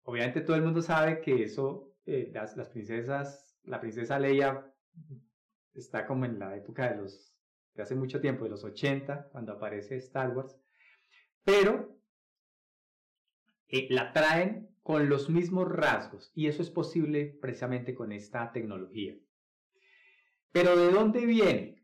obviamente 0.06 0.42
todo 0.42 0.56
el 0.56 0.64
mundo 0.64 0.82
sabe 0.82 1.22
que 1.22 1.44
eso, 1.44 1.94
eh, 2.06 2.32
las, 2.34 2.70
princesas, 2.70 3.58
la 3.64 3.80
princesa 3.80 4.18
Leia 4.20 4.72
está 5.74 6.06
como 6.06 6.26
en 6.26 6.40
la 6.40 6.56
época 6.56 6.90
de 6.90 6.98
los, 6.98 7.36
hace 7.78 7.96
mucho 7.96 8.22
tiempo, 8.22 8.46
de 8.46 8.52
los 8.52 8.64
80, 8.64 9.30
cuando 9.32 9.54
aparece 9.54 9.98
Star 9.98 10.36
Wars, 10.36 10.58
pero 11.44 12.00
la 13.90 14.14
traen 14.14 14.70
con 14.84 15.10
los 15.10 15.30
mismos 15.30 15.68
rasgos 15.70 16.32
y 16.36 16.48
eso 16.48 16.62
es 16.62 16.70
posible 16.70 17.38
precisamente 17.42 17.94
con 17.94 18.12
esta 18.12 18.52
tecnología. 18.52 19.18
Pero 20.52 20.78
¿de 20.78 20.92
dónde 20.92 21.26
viene? 21.26 21.84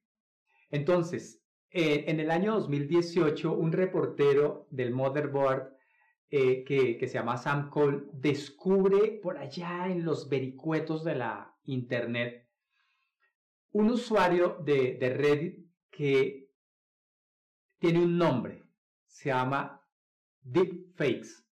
Entonces, 0.69 1.43
eh, 1.71 2.05
en 2.07 2.19
el 2.19 2.31
año 2.31 2.53
2018, 2.53 3.51
un 3.51 3.71
reportero 3.71 4.67
del 4.69 4.91
Motherboard 4.91 5.70
eh, 6.31 6.63
que, 6.63 6.97
se 7.07 7.13
llama 7.13 7.37
Sam 7.37 7.69
Cole 7.69 8.05
descubre 8.13 9.19
por 9.21 9.37
allá 9.37 9.87
en 9.87 10.03
los 10.03 10.27
vericuetos 10.29 11.03
de 11.03 11.15
la 11.15 11.55
Internet 11.65 12.47
un 13.73 13.91
usuario 13.91 14.57
de, 14.65 14.97
de 14.99 15.09
Reddit 15.11 15.67
que 15.91 16.49
tiene 17.77 17.99
un 17.99 18.17
nombre, 18.17 18.63
se 19.05 19.29
llama 19.29 19.85
Deepfakes 20.41 21.51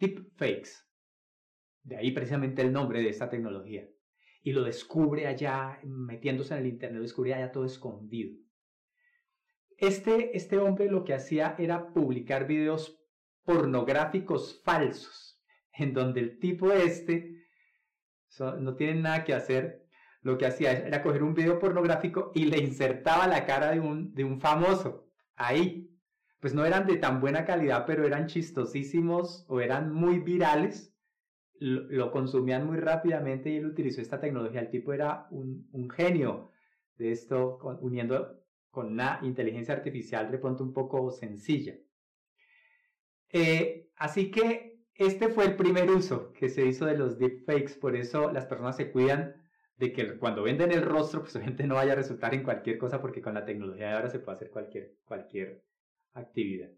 deepfakes. 0.00 0.86
De 1.82 1.96
ahí 1.96 2.10
precisamente 2.10 2.62
el 2.62 2.72
nombre 2.72 3.02
de 3.02 3.10
esta 3.10 3.28
tecnología. 3.28 3.88
Y 4.42 4.52
lo 4.52 4.64
descubre 4.64 5.26
allá, 5.26 5.78
metiéndose 5.84 6.54
en 6.54 6.60
el 6.60 6.66
Internet, 6.66 7.02
descubre 7.02 7.34
allá 7.34 7.52
todo 7.52 7.66
escondido. 7.66 8.36
Este, 9.76 10.36
este 10.36 10.58
hombre 10.58 10.90
lo 10.90 11.04
que 11.04 11.14
hacía 11.14 11.54
era 11.58 11.92
publicar 11.92 12.46
videos 12.46 12.99
pornográficos 13.52 14.60
falsos, 14.64 15.40
en 15.72 15.92
donde 15.92 16.20
el 16.20 16.38
tipo 16.38 16.72
este 16.72 17.36
no 18.38 18.74
tiene 18.76 19.00
nada 19.00 19.24
que 19.24 19.34
hacer. 19.34 19.86
Lo 20.22 20.36
que 20.36 20.46
hacía 20.46 20.72
era 20.72 21.02
coger 21.02 21.22
un 21.22 21.34
video 21.34 21.58
pornográfico 21.58 22.30
y 22.34 22.44
le 22.44 22.58
insertaba 22.58 23.26
la 23.26 23.46
cara 23.46 23.70
de 23.70 23.80
un, 23.80 24.14
de 24.14 24.24
un 24.24 24.38
famoso 24.38 25.06
ahí 25.34 25.90
pues 26.40 26.54
no 26.54 26.64
eran 26.64 26.86
de 26.86 26.96
tan 26.96 27.20
buena 27.20 27.44
calidad, 27.44 27.84
pero 27.86 28.06
eran 28.06 28.26
chistosísimos 28.26 29.44
o 29.48 29.60
eran 29.60 29.92
muy 29.92 30.18
virales, 30.18 30.96
lo, 31.58 32.10
consumían 32.10 32.66
muy 32.66 32.78
rápidamente 32.78 33.50
y 33.50 33.56
él 33.56 33.66
utilizó 33.66 34.00
esta 34.00 34.18
tecnología. 34.18 34.62
El 34.62 34.70
tipo 34.70 34.94
era 34.94 35.26
un, 35.30 35.90
genio 35.90 36.50
de 36.96 37.12
esto, 37.12 37.58
uniendo 37.82 38.42
con 38.70 38.86
una 38.86 39.20
inteligencia 39.22 39.74
artificial 39.74 40.30
de 40.30 40.38
pronto 40.38 40.64
un 40.64 40.72
poco 40.72 41.10
sencilla. 41.10 41.74
Eh, 43.32 43.88
así 43.96 44.30
que 44.30 44.80
este 44.94 45.28
fue 45.28 45.46
el 45.46 45.56
primer 45.56 45.90
uso 45.90 46.32
que 46.32 46.48
se 46.48 46.66
hizo 46.66 46.84
de 46.84 46.98
los 46.98 47.18
deepfakes, 47.18 47.78
por 47.80 47.96
eso 47.96 48.30
las 48.30 48.46
personas 48.46 48.76
se 48.76 48.90
cuidan 48.90 49.34
de 49.76 49.92
que 49.92 50.18
cuando 50.18 50.42
venden 50.42 50.72
el 50.72 50.82
rostro, 50.82 51.22
pues 51.22 51.32
gente 51.42 51.66
no 51.66 51.76
vaya 51.76 51.92
a 51.92 51.96
resultar 51.96 52.34
en 52.34 52.42
cualquier 52.42 52.76
cosa, 52.76 53.00
porque 53.00 53.22
con 53.22 53.34
la 53.34 53.44
tecnología 53.44 53.88
de 53.88 53.94
ahora 53.94 54.10
se 54.10 54.18
puede 54.18 54.36
hacer 54.36 54.50
cualquier, 54.50 54.96
cualquier 55.04 55.64
actividad. 56.12 56.70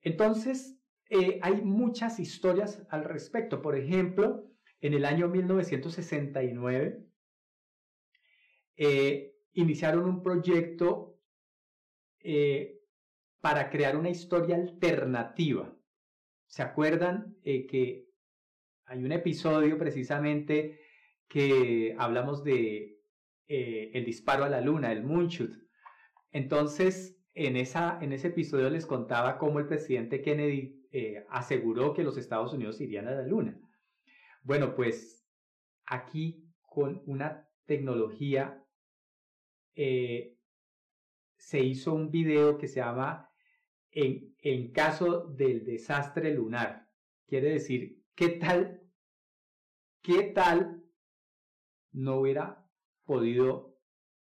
Entonces, 0.00 0.80
eh, 1.10 1.38
hay 1.42 1.62
muchas 1.62 2.18
historias 2.18 2.84
al 2.90 3.04
respecto. 3.04 3.62
Por 3.62 3.76
ejemplo, 3.76 4.50
en 4.80 4.94
el 4.94 5.04
año 5.04 5.28
1969, 5.28 7.06
eh, 8.76 9.34
iniciaron 9.52 10.06
un 10.06 10.22
proyecto 10.22 11.20
para 13.44 13.68
crear 13.68 13.94
una 13.94 14.08
historia 14.08 14.56
alternativa. 14.56 15.70
¿Se 16.46 16.62
acuerdan 16.62 17.36
que 17.44 18.08
hay 18.86 19.04
un 19.04 19.12
episodio 19.12 19.76
precisamente 19.76 20.80
que 21.28 21.94
hablamos 21.98 22.42
de 22.42 23.02
el 23.46 24.02
disparo 24.06 24.44
a 24.44 24.48
la 24.48 24.62
luna, 24.62 24.92
el 24.92 25.04
moonshot? 25.04 25.50
Entonces, 26.32 27.18
en, 27.34 27.58
esa, 27.58 27.98
en 28.00 28.14
ese 28.14 28.28
episodio 28.28 28.70
les 28.70 28.86
contaba 28.86 29.36
cómo 29.36 29.58
el 29.58 29.66
presidente 29.66 30.22
Kennedy 30.22 30.88
eh, 30.90 31.26
aseguró 31.28 31.92
que 31.92 32.02
los 32.02 32.16
Estados 32.16 32.54
Unidos 32.54 32.80
irían 32.80 33.08
a 33.08 33.14
la 33.14 33.26
Luna. 33.26 33.60
Bueno, 34.42 34.74
pues 34.74 35.28
aquí 35.84 36.50
con 36.62 37.02
una 37.04 37.46
tecnología 37.66 38.64
eh, 39.74 40.38
se 41.36 41.60
hizo 41.60 41.92
un 41.92 42.10
video 42.10 42.56
que 42.56 42.68
se 42.68 42.80
llama 42.80 43.30
en, 43.94 44.72
caso 44.72 45.26
del 45.28 45.64
desastre 45.64 46.34
lunar. 46.34 46.88
Quiere 47.26 47.50
decir, 47.50 48.02
¿qué 48.14 48.28
tal? 48.28 48.82
¿Qué 50.02 50.22
tal 50.24 50.82
no 51.92 52.16
hubiera 52.16 52.66
podido 53.04 53.78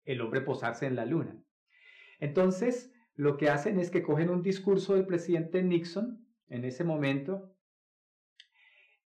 el 0.05 0.21
hombre 0.21 0.41
posarse 0.41 0.85
en 0.85 0.95
la 0.95 1.05
luna? 1.05 1.43
Entonces, 2.19 2.93
lo 3.15 3.37
que 3.37 3.49
hacen 3.49 3.79
es 3.79 3.91
que 3.91 4.03
cogen 4.03 4.29
un 4.29 4.41
discurso 4.41 4.93
del 4.95 5.05
presidente 5.05 5.63
Nixon 5.63 6.25
en 6.47 6.63
ese 6.63 6.83
momento 6.83 7.53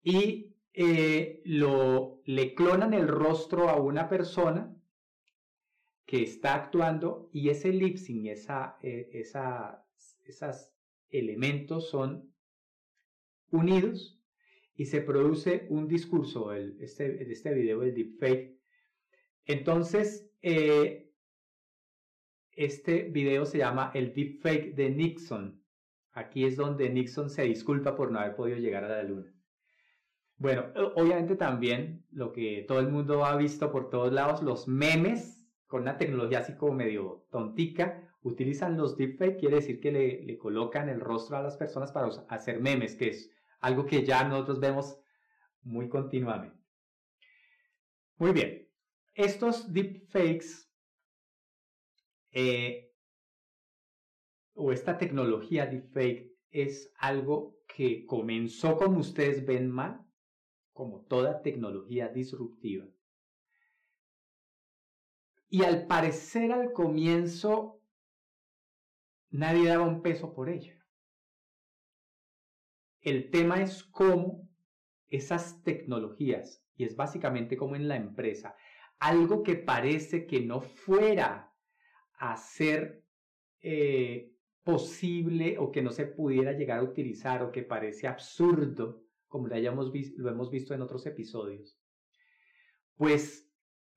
y 0.01 0.55
eh, 0.73 1.41
lo, 1.45 2.21
le 2.25 2.53
clonan 2.55 2.93
el 2.93 3.07
rostro 3.07 3.69
a 3.69 3.79
una 3.81 4.09
persona 4.09 4.73
que 6.05 6.23
está 6.23 6.55
actuando 6.55 7.29
y 7.33 7.49
ese 7.49 7.73
lip 7.73 7.97
sync, 7.97 8.27
esa, 8.27 8.77
eh, 8.81 9.09
esa, 9.11 9.86
esos 10.27 10.71
elementos 11.09 11.89
son 11.89 12.33
unidos 13.51 14.19
y 14.75 14.85
se 14.85 15.01
produce 15.01 15.65
un 15.69 15.87
discurso, 15.87 16.53
el, 16.53 16.77
este, 16.81 17.31
este 17.31 17.53
video, 17.53 17.81
el 17.81 17.93
deepfake. 17.93 18.59
Entonces, 19.45 20.29
eh, 20.41 21.11
este 22.51 23.03
video 23.03 23.45
se 23.45 23.59
llama 23.59 23.91
el 23.93 24.13
deepfake 24.13 24.75
de 24.75 24.89
Nixon. 24.89 25.63
Aquí 26.11 26.45
es 26.45 26.55
donde 26.57 26.89
Nixon 26.89 27.29
se 27.29 27.43
disculpa 27.43 27.95
por 27.95 28.11
no 28.11 28.19
haber 28.19 28.35
podido 28.35 28.57
llegar 28.57 28.83
a 28.83 28.89
la 28.89 29.03
luna. 29.03 29.33
Bueno, 30.37 30.65
obviamente 30.95 31.35
también 31.35 32.05
lo 32.11 32.31
que 32.31 32.63
todo 32.67 32.79
el 32.79 32.89
mundo 32.89 33.25
ha 33.25 33.35
visto 33.35 33.71
por 33.71 33.89
todos 33.89 34.13
lados, 34.13 34.43
los 34.43 34.67
memes 34.67 35.43
con 35.65 35.81
una 35.81 35.97
tecnología 35.97 36.39
así 36.39 36.55
como 36.55 36.73
medio 36.73 37.25
tontica, 37.31 38.06
utilizan 38.27 38.77
los 38.77 38.97
deepfake, 38.97 39.39
quiere 39.39 39.57
decir 39.57 39.79
que 39.79 39.91
le, 39.91 40.23
le 40.23 40.37
colocan 40.37 40.89
el 40.89 40.99
rostro 40.99 41.37
a 41.37 41.41
las 41.41 41.57
personas 41.57 41.91
para 41.91 42.07
hacer 42.29 42.61
memes, 42.61 42.95
que 42.95 43.09
es 43.09 43.31
algo 43.59 43.85
que 43.85 44.05
ya 44.05 44.23
nosotros 44.23 44.59
vemos 44.59 44.99
muy 45.63 45.89
continuamente. 45.89 46.57
Muy 48.17 48.31
bien, 48.31 48.67
estos 49.13 49.71
deepfakes 49.71 50.67
eh, 52.31 52.91
o 54.53 54.71
esta 54.71 54.97
tecnología 54.97 55.65
deepfake 55.65 56.35
es 56.49 56.91
algo 56.97 57.57
que 57.67 58.05
comenzó 58.05 58.77
como 58.77 58.99
ustedes 58.99 59.45
ven 59.45 59.69
mal 59.69 60.03
como 60.73 61.01
toda 61.05 61.41
tecnología 61.41 62.09
disruptiva. 62.09 62.85
Y 65.49 65.63
al 65.63 65.87
parecer 65.87 66.51
al 66.51 66.71
comienzo 66.73 67.76
nadie 69.37 69.69
daba 69.69 69.85
un 69.85 70.01
peso 70.01 70.33
por 70.33 70.49
ello. 70.49 70.73
El 73.01 73.29
tema 73.29 73.61
es 73.61 73.83
cómo 73.83 74.49
esas 75.07 75.63
tecnologías, 75.63 76.65
y 76.75 76.83
es 76.83 76.95
básicamente 76.95 77.55
como 77.55 77.75
en 77.75 77.87
la 77.87 77.95
empresa, 77.95 78.55
algo 78.99 79.43
que 79.43 79.55
parece 79.55 80.25
que 80.25 80.41
no 80.41 80.61
fuera 80.61 81.53
a 82.17 82.35
ser 82.35 83.05
eh, 83.61 84.33
posible 84.63 85.57
o 85.59 85.71
que 85.71 85.83
no 85.83 85.91
se 85.91 86.07
pudiera 86.07 86.53
llegar 86.53 86.79
a 86.79 86.83
utilizar 86.83 87.43
o 87.43 87.51
que 87.51 87.63
parece 87.63 88.07
absurdo, 88.07 89.03
como 89.27 89.47
lo, 89.47 89.55
hayamos 89.55 89.91
lo 90.17 90.29
hemos 90.29 90.49
visto 90.49 90.73
en 90.73 90.81
otros 90.81 91.05
episodios, 91.05 91.79
pues 92.95 93.49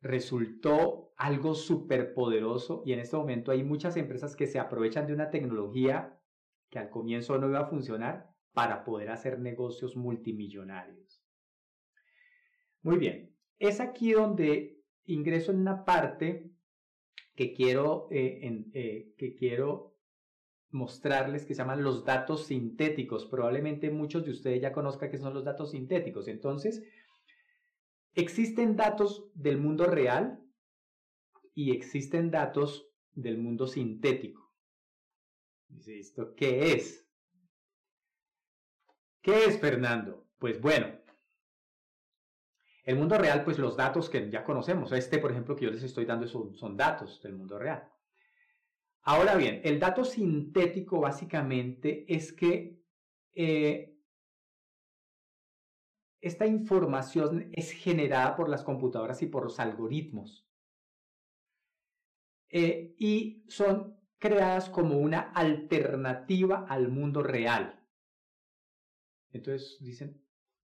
resultó 0.02 1.09
algo 1.20 1.54
súper 1.54 2.14
poderoso 2.14 2.82
y 2.86 2.94
en 2.94 3.00
este 3.00 3.14
momento 3.14 3.52
hay 3.52 3.62
muchas 3.62 3.98
empresas 3.98 4.34
que 4.34 4.46
se 4.46 4.58
aprovechan 4.58 5.06
de 5.06 5.12
una 5.12 5.28
tecnología 5.28 6.18
que 6.70 6.78
al 6.78 6.88
comienzo 6.88 7.36
no 7.36 7.46
iba 7.46 7.60
a 7.60 7.66
funcionar 7.66 8.30
para 8.54 8.84
poder 8.84 9.10
hacer 9.10 9.38
negocios 9.38 9.96
multimillonarios. 9.96 11.22
Muy 12.80 12.96
bien, 12.96 13.36
es 13.58 13.80
aquí 13.80 14.12
donde 14.12 14.80
ingreso 15.04 15.52
en 15.52 15.58
una 15.58 15.84
parte 15.84 16.50
que 17.34 17.52
quiero, 17.52 18.08
eh, 18.10 18.64
eh, 18.72 19.12
que 19.18 19.34
quiero 19.34 19.98
mostrarles 20.70 21.44
que 21.44 21.54
se 21.54 21.58
llaman 21.58 21.84
los 21.84 22.06
datos 22.06 22.46
sintéticos. 22.46 23.26
Probablemente 23.26 23.90
muchos 23.90 24.24
de 24.24 24.30
ustedes 24.30 24.62
ya 24.62 24.72
conozcan 24.72 25.10
qué 25.10 25.18
son 25.18 25.34
los 25.34 25.44
datos 25.44 25.72
sintéticos. 25.72 26.28
Entonces, 26.28 26.82
existen 28.14 28.74
datos 28.74 29.30
del 29.34 29.58
mundo 29.58 29.84
real 29.84 30.40
y 31.54 31.72
existen 31.72 32.30
datos 32.30 32.88
del 33.12 33.38
mundo 33.38 33.66
sintético. 33.66 34.50
¿qué 36.36 36.72
es? 36.72 37.06
¿Qué 39.22 39.44
es, 39.44 39.58
Fernando? 39.60 40.26
Pues 40.38 40.60
bueno, 40.60 40.88
el 42.84 42.96
mundo 42.96 43.18
real, 43.18 43.44
pues 43.44 43.58
los 43.58 43.76
datos 43.76 44.08
que 44.08 44.30
ya 44.30 44.42
conocemos, 44.42 44.92
este 44.92 45.18
por 45.18 45.30
ejemplo 45.30 45.54
que 45.54 45.66
yo 45.66 45.70
les 45.70 45.82
estoy 45.82 46.06
dando 46.06 46.26
son, 46.26 46.54
son 46.56 46.76
datos 46.76 47.22
del 47.22 47.34
mundo 47.34 47.58
real. 47.58 47.88
Ahora 49.02 49.36
bien, 49.36 49.60
el 49.64 49.78
dato 49.78 50.04
sintético 50.04 51.00
básicamente 51.00 52.04
es 52.12 52.32
que 52.32 52.78
eh, 53.34 53.96
esta 56.20 56.46
información 56.46 57.50
es 57.52 57.70
generada 57.72 58.36
por 58.36 58.48
las 58.48 58.62
computadoras 58.62 59.22
y 59.22 59.26
por 59.26 59.44
los 59.44 59.58
algoritmos. 59.58 60.49
Eh, 62.50 62.94
y 62.98 63.44
son 63.48 63.96
creadas 64.18 64.68
como 64.68 64.98
una 64.98 65.20
alternativa 65.20 66.66
al 66.68 66.88
mundo 66.88 67.22
real. 67.22 67.80
Entonces 69.32 69.78
dicen, 69.80 70.22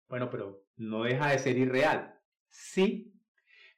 bueno, 0.07 0.29
pero 0.29 0.65
no 0.77 1.03
deja 1.03 1.31
de 1.31 1.39
ser 1.39 1.57
irreal. 1.57 2.19
Sí, 2.49 3.13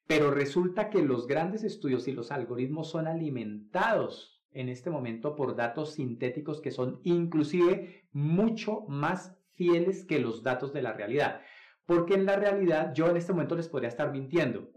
pero 0.07 0.31
resulta 0.31 0.89
que 0.89 1.01
los 1.01 1.27
grandes 1.27 1.63
estudios 1.63 2.07
y 2.07 2.11
los 2.11 2.31
algoritmos 2.31 2.89
son 2.89 3.07
alimentados 3.07 4.43
en 4.51 4.69
este 4.69 4.89
momento 4.89 5.35
por 5.35 5.55
datos 5.55 5.95
sintéticos 5.95 6.61
que 6.61 6.71
son 6.71 7.01
inclusive 7.03 8.07
mucho 8.11 8.81
más 8.87 9.37
fieles 9.51 10.05
que 10.05 10.19
los 10.19 10.43
datos 10.43 10.73
de 10.73 10.81
la 10.81 10.93
realidad. 10.93 11.41
Porque 11.85 12.13
en 12.13 12.25
la 12.25 12.35
realidad 12.35 12.93
yo 12.93 13.09
en 13.09 13.17
este 13.17 13.33
momento 13.33 13.55
les 13.55 13.67
podría 13.67 13.89
estar 13.89 14.11
mintiendo 14.11 14.71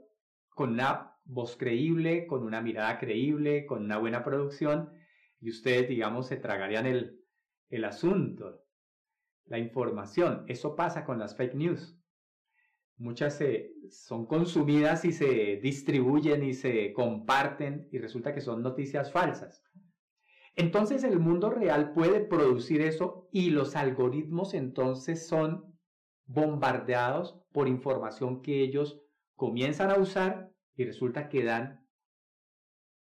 con 0.49 0.73
una 0.73 1.08
voz 1.29 1.57
creíble, 1.57 2.27
con 2.27 2.43
una 2.43 2.61
mirada 2.61 2.99
creíble, 2.99 3.65
con 3.65 3.85
una 3.85 3.99
buena 3.99 4.25
producción 4.25 4.91
y 5.41 5.51
ustedes, 5.51 5.89
digamos, 5.89 6.27
se 6.27 6.37
tragarían 6.37 6.87
el, 6.87 7.21
el 7.71 7.85
asunto, 7.85 8.65
la 9.45 9.61
información. 9.61 10.45
Eso 10.49 10.75
pasa 10.75 11.05
con 11.05 11.21
las 11.21 11.37
fake 11.37 11.55
news 11.55 11.99
muchas 12.99 13.37
se, 13.37 13.73
son 13.91 14.27
consumidas 14.27 15.05
y 15.05 15.13
se 15.13 15.57
distribuyen 15.63 16.43
y 16.43 16.53
se 16.53 16.93
comparten 16.93 17.89
y 17.91 17.99
resulta 17.99 18.35
que 18.35 18.41
son 18.41 18.63
noticias 18.63 19.13
falsas. 19.13 19.65
Entonces 20.57 21.05
el 21.05 21.21
mundo 21.21 21.51
real 21.51 21.93
puede 21.93 22.21
producir 22.21 22.81
eso 22.81 23.29
y 23.33 23.51
los 23.51 23.77
algoritmos 23.77 24.55
entonces 24.55 25.29
son 25.29 25.79
bombardeados 26.27 27.41
por 27.53 27.69
información 27.69 28.43
que 28.43 28.63
ellos 28.63 29.01
comienzan 29.37 29.91
a 29.91 29.99
usar 29.99 30.51
y 30.79 30.85
resulta 30.85 31.29
que 31.29 31.43
dan 31.43 31.85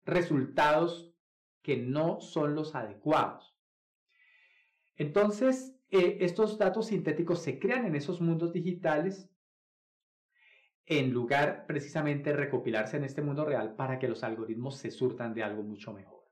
resultados 0.06 1.14
que 1.62 1.76
no 1.78 2.22
son 2.22 2.56
los 2.56 2.74
adecuados. 2.74 3.54
Entonces, 4.96 5.78
eh, 5.92 6.18
estos 6.22 6.58
datos 6.58 6.88
sintéticos 6.88 7.42
se 7.42 7.60
crean 7.60 7.86
en 7.86 7.96
esos 7.96 8.22
mundos 8.22 8.54
digitales 8.54 9.30
en 10.86 11.12
lugar 11.12 11.66
precisamente 11.68 12.32
de 12.32 12.38
recopilarse 12.38 12.98
en 12.98 13.04
este 13.04 13.22
mundo 13.22 13.46
real 13.46 13.76
para 13.76 14.00
que 14.00 14.08
los 14.08 14.24
algoritmos 14.24 14.78
se 14.78 14.90
surtan 14.90 15.34
de 15.34 15.44
algo 15.44 15.62
mucho 15.62 15.94
mejor. 15.94 16.24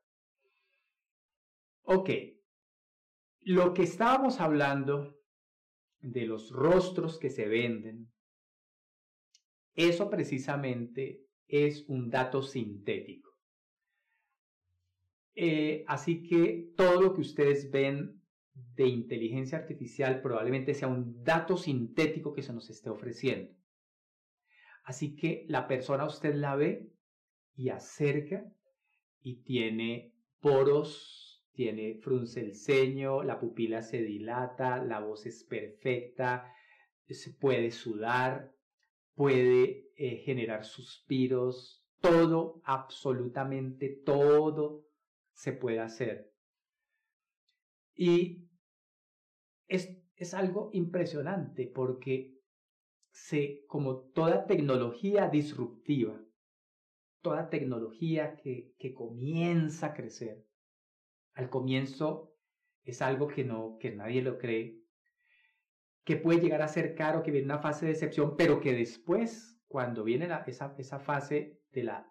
Ok, 1.84 2.10
lo 3.42 3.74
que 3.74 3.84
estábamos 3.84 4.40
hablando 4.40 5.20
de 6.00 6.26
los 6.26 6.52
rostros 6.52 7.20
que 7.20 7.30
se 7.30 7.48
venden, 7.48 8.12
eso 9.78 10.10
precisamente 10.10 11.22
es 11.48 11.86
un 11.88 12.10
dato 12.10 12.42
sintético. 12.42 13.32
Eh, 15.36 15.86
así 15.88 16.24
que 16.24 16.74
todo 16.76 17.00
lo 17.00 17.14
que 17.14 17.22
ustedes 17.22 17.70
ven 17.70 18.20
de 18.54 18.88
inteligencia 18.88 19.60
artificial 19.60 20.20
probablemente 20.22 20.74
sea 20.74 20.88
un 20.88 21.24
dato 21.24 21.58
sintético 21.58 22.34
que 22.34 22.42
se 22.42 22.54
nos 22.54 22.72
esté 22.72 22.90
ofreciendo. 22.90 23.54
Así 24.84 25.16
que 25.16 25.46
la 25.48 25.68
persona 25.68 26.06
usted 26.06 26.34
la 26.34 26.56
ve 26.56 26.90
y 27.56 27.70
acerca 27.70 28.52
y 29.22 29.44
tiene 29.44 30.16
poros, 30.40 31.46
tiene 31.52 32.00
frunce 32.02 32.40
el 32.40 32.56
ceño, 32.56 33.22
la 33.22 33.40
pupila 33.40 33.84
se 33.84 34.02
dilata, 34.02 34.84
la 34.84 35.02
voz 35.02 35.28
es 35.28 35.44
perfecta, 35.44 36.52
se 37.08 37.32
puede 37.34 37.70
sudar, 37.70 38.57
puede 39.18 39.90
eh, 39.96 40.18
generar 40.18 40.64
suspiros, 40.64 41.84
todo, 42.02 42.62
absolutamente 42.64 43.90
todo 43.90 44.86
se 45.34 45.54
puede 45.54 45.80
hacer. 45.80 46.32
Y 47.96 48.48
es, 49.68 49.98
es 50.16 50.36
algo 50.36 50.70
impresionante 50.72 51.66
porque 51.66 52.38
se, 53.10 53.66
como 53.66 54.02
toda 54.12 54.46
tecnología 54.46 55.30
disruptiva, 55.30 56.24
toda 57.22 57.50
tecnología 57.50 58.36
que, 58.36 58.76
que 58.78 58.94
comienza 58.94 59.88
a 59.88 59.94
crecer, 59.96 60.46
al 61.34 61.50
comienzo 61.50 62.36
es 62.84 63.02
algo 63.02 63.28
que, 63.28 63.44
no, 63.44 63.78
que 63.80 63.96
nadie 63.96 64.22
lo 64.22 64.38
cree, 64.38 64.80
que 66.08 66.16
puede 66.16 66.40
llegar 66.40 66.62
a 66.62 66.70
ser 66.70 66.96
caro, 66.96 67.22
que 67.22 67.32
viene 67.32 67.48
una 67.48 67.60
fase 67.60 67.86
de 67.86 67.92
excepción, 67.92 68.38
pero 68.38 68.62
que 68.62 68.74
después, 68.74 69.60
cuando 69.68 70.06
viene 70.06 70.30
esa, 70.48 70.74
esa 70.78 71.00
fase 71.00 71.60
de 71.72 71.84
la, 71.84 72.10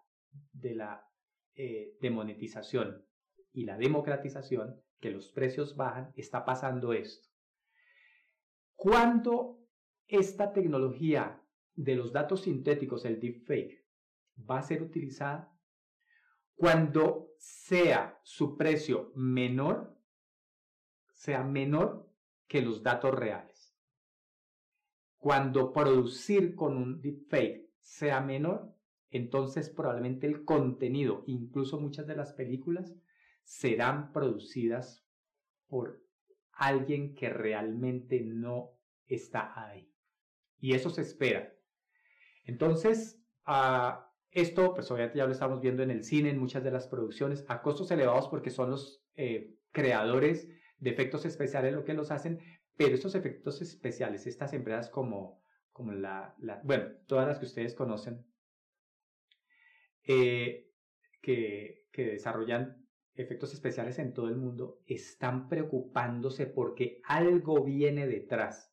de 0.53 0.75
la 0.75 1.09
eh, 1.55 1.97
demonetización 2.03 3.07
y 3.55 3.65
la 3.65 3.79
democratización, 3.79 4.83
que 5.01 5.11
los 5.11 5.31
precios 5.31 5.77
bajan, 5.77 6.13
está 6.15 6.45
pasando 6.45 6.93
esto. 6.93 7.31
Cuando 8.75 9.67
esta 10.07 10.53
tecnología 10.53 11.43
de 11.75 11.95
los 11.97 12.13
datos 12.13 12.43
sintéticos, 12.43 13.07
el 13.07 13.19
deepfake, 13.19 13.83
va 14.39 14.59
a 14.59 14.63
ser 14.63 14.83
utilizada, 14.83 15.59
cuando 16.55 17.31
sea 17.39 18.21
su 18.25 18.59
precio 18.59 19.11
menor, 19.15 19.99
sea 21.15 21.43
menor 21.43 22.13
que 22.47 22.61
los 22.61 22.83
datos 22.83 23.15
reales. 23.15 23.56
Cuando 25.27 25.73
producir 25.73 26.55
con 26.55 26.77
un 26.77 27.03
deepfake 27.03 27.69
sea 27.81 28.21
menor, 28.21 28.73
entonces 29.11 29.69
probablemente 29.69 30.29
el 30.29 30.45
contenido, 30.45 31.25
incluso 31.27 31.81
muchas 31.81 32.07
de 32.07 32.15
las 32.15 32.33
películas, 32.33 32.95
serán 33.43 34.13
producidas 34.13 35.05
por 35.67 36.01
alguien 36.53 37.17
que 37.17 37.29
realmente 37.29 38.21
no 38.21 38.71
está 39.09 39.53
ahí. 39.61 39.91
Y 40.61 40.75
eso 40.75 40.91
se 40.91 41.03
espera. 41.03 41.53
Entonces, 42.45 43.21
uh, 43.49 43.99
esto, 44.31 44.75
pues 44.75 44.89
obviamente 44.93 45.19
ya 45.19 45.27
lo 45.27 45.33
estamos 45.33 45.61
viendo 45.61 45.83
en 45.83 45.91
el 45.91 46.05
cine, 46.05 46.31
en 46.31 46.39
muchas 46.39 46.63
de 46.63 46.71
las 46.71 46.87
producciones, 46.87 47.45
a 47.49 47.63
costos 47.63 47.91
elevados 47.91 48.29
porque 48.29 48.51
son 48.51 48.71
los 48.71 49.03
eh, 49.17 49.57
creadores 49.73 50.49
de 50.79 50.91
efectos 50.91 51.25
especiales 51.25 51.75
lo 51.75 51.83
que 51.83 51.95
los 51.95 52.13
hacen, 52.13 52.39
pero 52.77 52.95
estos 52.95 53.15
efectos 53.15 53.63
especiales, 53.63 54.27
estas 54.27 54.53
empresas 54.53 54.91
como, 54.91 55.43
como 55.73 55.93
la, 55.93 56.35
bueno, 56.65 56.91
todas 57.07 57.27
las 57.27 57.39
que 57.39 57.47
ustedes 57.47 57.75
conocen, 57.75 58.25
eh, 60.05 60.71
que, 61.23 61.89
que 61.91 62.07
desarrollan 62.07 62.87
efectos 63.15 63.55
especiales 63.55 63.99
en 63.99 64.13
todo 64.13 64.29
el 64.29 64.37
mundo, 64.37 64.83
están 64.87 65.49
preocupándose 65.49 66.47
porque 66.47 67.01
algo 67.05 67.65
viene 67.65 68.07
detrás 68.07 68.73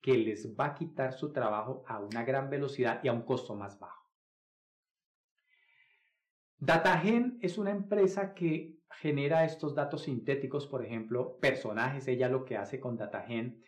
que 0.00 0.18
les 0.18 0.54
va 0.54 0.66
a 0.66 0.74
quitar 0.74 1.14
su 1.14 1.32
trabajo 1.32 1.82
a 1.86 1.98
una 2.00 2.24
gran 2.24 2.50
velocidad 2.50 3.00
y 3.02 3.08
a 3.08 3.12
un 3.12 3.22
costo 3.22 3.54
más 3.54 3.78
bajo. 3.78 4.04
DataGen 6.58 7.38
es 7.40 7.58
una 7.58 7.70
empresa 7.70 8.34
que 8.34 8.78
genera 9.00 9.44
estos 9.44 9.74
datos 9.74 10.04
sintéticos, 10.04 10.66
por 10.66 10.84
ejemplo, 10.84 11.38
personajes. 11.38 12.08
Ella 12.08 12.28
lo 12.28 12.44
que 12.44 12.56
hace 12.56 12.80
con 12.80 12.96
DataGen 12.96 13.62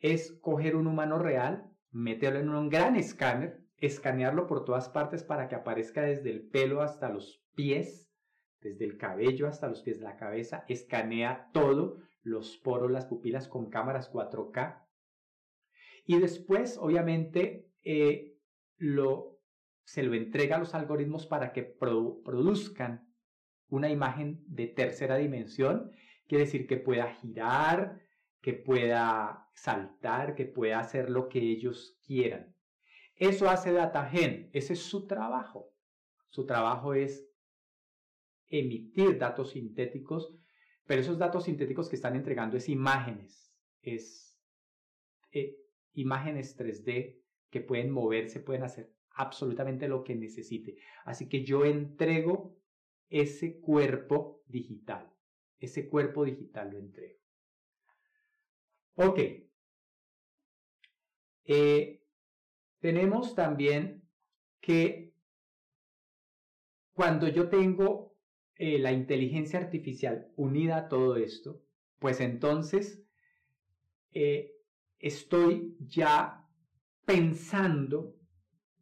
es 0.00 0.38
coger 0.40 0.76
un 0.76 0.86
humano 0.86 1.18
real, 1.18 1.70
meterlo 1.90 2.40
en 2.40 2.48
un 2.48 2.68
gran 2.68 2.96
escáner, 2.96 3.62
escanearlo 3.78 4.46
por 4.46 4.64
todas 4.64 4.88
partes 4.88 5.24
para 5.24 5.48
que 5.48 5.54
aparezca 5.54 6.02
desde 6.02 6.30
el 6.30 6.48
pelo 6.48 6.82
hasta 6.82 7.08
los 7.08 7.44
pies, 7.54 8.10
desde 8.60 8.84
el 8.84 8.96
cabello 8.96 9.48
hasta 9.48 9.68
los 9.68 9.82
pies 9.82 9.98
de 9.98 10.04
la 10.04 10.16
cabeza, 10.16 10.64
escanea 10.68 11.50
todo, 11.52 11.98
los 12.22 12.56
poros, 12.58 12.90
las 12.90 13.06
pupilas 13.06 13.48
con 13.48 13.70
cámaras 13.70 14.12
4K. 14.12 14.86
Y 16.06 16.18
después, 16.18 16.78
obviamente, 16.78 17.68
eh, 17.84 18.36
se 19.84 20.02
lo 20.02 20.14
entrega 20.14 20.56
a 20.56 20.58
los 20.60 20.74
algoritmos 20.74 21.26
para 21.26 21.52
que 21.52 21.62
produzcan 21.62 23.11
una 23.72 23.88
imagen 23.88 24.44
de 24.46 24.66
tercera 24.66 25.16
dimensión, 25.16 25.92
quiere 26.28 26.44
decir 26.44 26.66
que 26.66 26.76
pueda 26.76 27.14
girar, 27.14 28.02
que 28.42 28.52
pueda 28.52 29.48
saltar, 29.54 30.34
que 30.34 30.44
pueda 30.44 30.78
hacer 30.78 31.08
lo 31.08 31.30
que 31.30 31.38
ellos 31.38 31.98
quieran. 32.06 32.54
Eso 33.16 33.48
hace 33.48 33.72
DataGen, 33.72 34.50
ese 34.52 34.74
es 34.74 34.80
su 34.82 35.06
trabajo. 35.06 35.72
Su 36.28 36.44
trabajo 36.44 36.92
es 36.92 37.26
emitir 38.50 39.16
datos 39.16 39.52
sintéticos, 39.52 40.34
pero 40.86 41.00
esos 41.00 41.16
datos 41.16 41.44
sintéticos 41.44 41.88
que 41.88 41.96
están 41.96 42.14
entregando 42.14 42.58
es 42.58 42.68
imágenes, 42.68 43.56
es 43.80 44.38
eh, 45.30 45.56
imágenes 45.94 46.58
3D 46.58 47.22
que 47.48 47.60
pueden 47.62 47.90
moverse, 47.90 48.40
pueden 48.40 48.64
hacer 48.64 48.92
absolutamente 49.14 49.88
lo 49.88 50.04
que 50.04 50.14
necesite. 50.14 50.76
Así 51.06 51.26
que 51.30 51.42
yo 51.42 51.64
entrego 51.64 52.61
ese 53.12 53.60
cuerpo 53.60 54.42
digital. 54.46 55.12
Ese 55.60 55.88
cuerpo 55.88 56.24
digital 56.24 56.70
lo 56.70 56.78
entrego. 56.78 57.20
Ok. 58.94 59.18
Eh, 61.44 62.02
tenemos 62.80 63.34
también 63.34 64.02
que 64.60 65.12
cuando 66.94 67.28
yo 67.28 67.48
tengo 67.48 68.16
eh, 68.56 68.78
la 68.78 68.92
inteligencia 68.92 69.58
artificial 69.58 70.32
unida 70.36 70.78
a 70.78 70.88
todo 70.88 71.16
esto, 71.16 71.62
pues 71.98 72.20
entonces 72.20 73.04
eh, 74.12 74.52
estoy 74.98 75.76
ya 75.80 76.48
pensando 77.04 78.16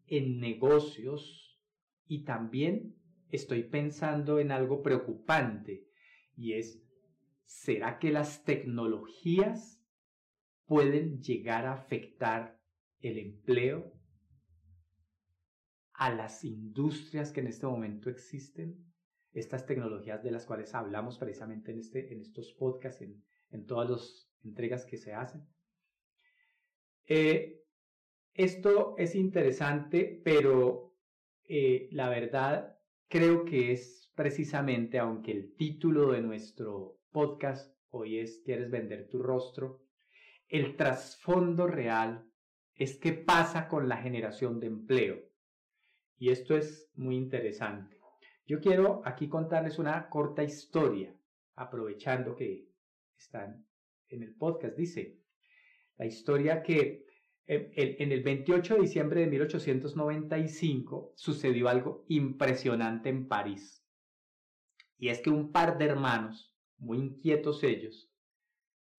en 0.07 0.39
negocios 0.39 1.61
y 2.07 2.25
también 2.25 3.00
estoy 3.31 3.65
pensando 3.65 4.39
en 4.39 4.53
algo 4.53 4.83
preocupante 4.83 5.87
y 6.37 6.55
es, 6.55 6.83
¿será 7.45 7.99
que 7.99 8.11
las 8.11 8.45
tecnologías 8.45 9.83
pueden 10.67 11.21
llegar 11.21 11.67
a 11.67 11.75
afectar 11.75 12.61
el 13.01 13.19
empleo 13.19 13.93
a 15.93 16.15
las 16.15 16.45
industrias 16.45 17.33
que 17.33 17.41
en 17.41 17.49
este 17.49 17.67
momento 17.67 18.11
existen? 18.11 18.87
Estas 19.33 19.67
tecnologías 19.67 20.23
de 20.23 20.31
las 20.31 20.47
cuales 20.47 20.75
hablamos 20.75 21.19
precisamente 21.19 21.73
en, 21.73 21.79
este, 21.79 22.13
en 22.13 22.21
estos 22.21 22.53
podcasts, 22.55 23.03
en, 23.03 23.23
en 23.51 23.67
todas 23.67 23.91
las 23.91 24.31
entregas 24.43 24.85
que 24.85 24.97
se 24.97 25.13
hacen. 25.13 25.47
Eh, 27.07 27.61
esto 28.35 28.95
es 28.97 29.15
interesante, 29.15 30.21
pero 30.25 30.95
eh, 31.45 31.89
la 31.93 32.09
verdad 32.09 32.80
creo 33.11 33.45
que 33.45 33.73
es 33.73 34.09
precisamente, 34.15 35.01
aunque 35.01 35.33
el 35.33 35.57
título 35.57 36.13
de 36.13 36.23
nuestro 36.23 37.01
podcast 37.11 37.77
hoy 37.91 38.21
es 38.21 38.41
¿Quieres 38.45 38.71
vender 38.71 39.09
tu 39.09 39.21
rostro? 39.21 39.83
El 40.49 40.77
trasfondo 40.77 41.67
real 41.67 42.25
es 42.77 42.97
qué 42.97 43.13
pasa 43.13 43.67
con 43.67 43.89
la 43.89 43.97
generación 43.97 44.61
de 44.61 44.69
empleo. 44.69 45.19
Y 46.19 46.31
esto 46.31 46.57
es 46.57 46.89
muy 46.95 47.17
interesante. 47.17 47.99
Yo 48.47 48.61
quiero 48.61 49.03
aquí 49.05 49.29
contarles 49.29 49.81
una 49.81 50.09
corta 50.09 50.45
historia, 50.45 51.13
aprovechando 51.57 52.37
que 52.37 52.69
están 53.19 53.67
en 54.09 54.23
el 54.23 54.37
podcast. 54.37 54.77
Dice, 54.77 55.19
la 55.99 56.07
historia 56.07 56.63
que 56.63 57.07
en 57.53 58.13
el 58.13 58.23
28 58.23 58.77
de 58.77 58.81
diciembre 58.83 59.21
de 59.23 59.27
1895 59.27 61.13
sucedió 61.17 61.69
algo 61.69 62.05
impresionante 62.07 63.09
en 63.09 63.27
París. 63.27 63.85
Y 64.97 65.09
es 65.09 65.21
que 65.21 65.31
un 65.31 65.51
par 65.51 65.77
de 65.77 65.87
hermanos, 65.87 66.55
muy 66.79 66.99
inquietos 66.99 67.65
ellos, 67.65 68.13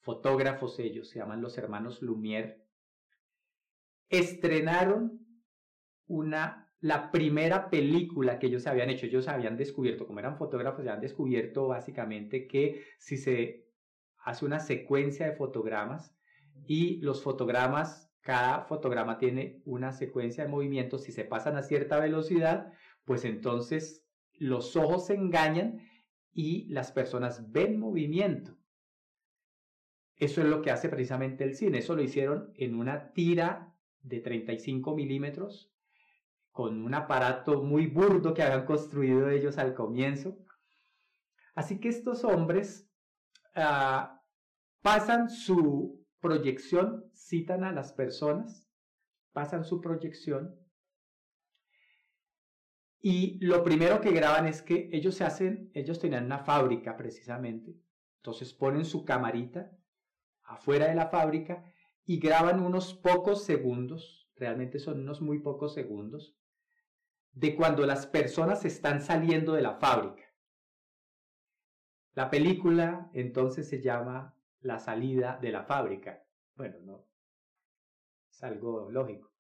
fotógrafos 0.01 0.79
ellos, 0.79 1.09
se 1.09 1.19
llaman 1.19 1.41
los 1.41 1.57
hermanos 1.57 2.01
Lumière, 2.01 2.61
estrenaron 4.09 5.25
una, 6.07 6.73
la 6.81 7.09
primera 7.09 7.69
película 7.69 8.37
que 8.37 8.47
ellos 8.47 8.67
habían 8.67 8.89
hecho. 8.89 9.05
Ellos 9.05 9.29
habían 9.29 9.55
descubierto, 9.55 10.05
como 10.05 10.19
eran 10.19 10.37
fotógrafos, 10.37 10.81
habían 10.81 10.99
descubierto 10.99 11.67
básicamente 11.67 12.47
que 12.47 12.83
si 12.97 13.15
se 13.15 13.69
hace 14.17 14.45
una 14.45 14.59
secuencia 14.59 15.27
de 15.27 15.37
fotogramas 15.37 16.13
y 16.67 16.99
los 16.99 17.23
fotogramas 17.23 18.10
cada 18.21 18.61
fotograma 18.65 19.17
tiene 19.17 19.61
una 19.65 19.91
secuencia 19.91 20.43
de 20.43 20.49
movimientos. 20.49 21.03
Si 21.03 21.11
se 21.11 21.25
pasan 21.25 21.57
a 21.57 21.63
cierta 21.63 21.99
velocidad, 21.99 22.71
pues 23.05 23.25
entonces 23.25 24.05
los 24.33 24.75
ojos 24.75 25.07
se 25.07 25.15
engañan 25.15 25.81
y 26.31 26.67
las 26.69 26.91
personas 26.91 27.51
ven 27.51 27.79
movimiento. 27.79 28.57
Eso 30.15 30.41
es 30.41 30.47
lo 30.47 30.61
que 30.61 30.69
hace 30.69 30.87
precisamente 30.87 31.43
el 31.43 31.55
cine. 31.55 31.79
Eso 31.79 31.95
lo 31.95 32.03
hicieron 32.03 32.53
en 32.55 32.75
una 32.75 33.11
tira 33.11 33.75
de 34.03 34.19
35 34.19 34.95
milímetros 34.95 35.71
con 36.51 36.83
un 36.83 36.93
aparato 36.93 37.63
muy 37.63 37.87
burdo 37.87 38.33
que 38.33 38.43
habían 38.43 38.65
construido 38.65 39.29
ellos 39.29 39.57
al 39.57 39.73
comienzo. 39.73 40.37
Así 41.55 41.79
que 41.79 41.89
estos 41.89 42.23
hombres 42.23 42.87
ah, 43.55 44.21
pasan 44.81 45.29
su 45.29 46.00
proyección, 46.21 47.11
citan 47.13 47.63
a 47.63 47.71
las 47.73 47.91
personas, 47.93 48.69
pasan 49.33 49.65
su 49.65 49.81
proyección 49.81 50.55
y 52.99 53.43
lo 53.43 53.63
primero 53.63 53.99
que 53.99 54.11
graban 54.11 54.45
es 54.45 54.61
que 54.61 54.89
ellos 54.93 55.15
se 55.15 55.23
hacen, 55.23 55.71
ellos 55.73 55.99
tenían 55.99 56.25
una 56.25 56.39
fábrica 56.39 56.95
precisamente, 56.95 57.75
entonces 58.17 58.53
ponen 58.53 58.85
su 58.85 59.03
camarita 59.03 59.71
afuera 60.43 60.87
de 60.87 60.95
la 60.95 61.07
fábrica 61.07 61.65
y 62.05 62.19
graban 62.19 62.61
unos 62.61 62.93
pocos 62.93 63.43
segundos, 63.43 64.29
realmente 64.35 64.77
son 64.77 65.01
unos 65.01 65.19
muy 65.21 65.39
pocos 65.39 65.73
segundos, 65.73 66.37
de 67.31 67.55
cuando 67.55 67.85
las 67.87 68.05
personas 68.05 68.65
están 68.65 69.01
saliendo 69.01 69.53
de 69.53 69.61
la 69.61 69.79
fábrica. 69.79 70.23
La 72.13 72.29
película 72.29 73.09
entonces 73.13 73.67
se 73.69 73.81
llama 73.81 74.35
La 74.61 74.79
salida 74.79 75.37
de 75.41 75.51
la 75.51 75.63
fábrica. 75.63 76.23
Bueno, 76.55 76.77
no, 76.81 77.07
es 78.29 78.43
algo 78.43 78.89
lógico. 78.89 79.31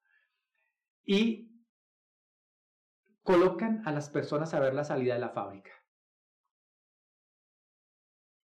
Y 1.03 1.51
colocan 3.23 3.87
a 3.87 3.91
las 3.91 4.09
personas 4.09 4.53
a 4.53 4.59
ver 4.59 4.73
la 4.73 4.83
salida 4.83 5.13
de 5.13 5.19
la 5.19 5.29
fábrica. 5.29 5.71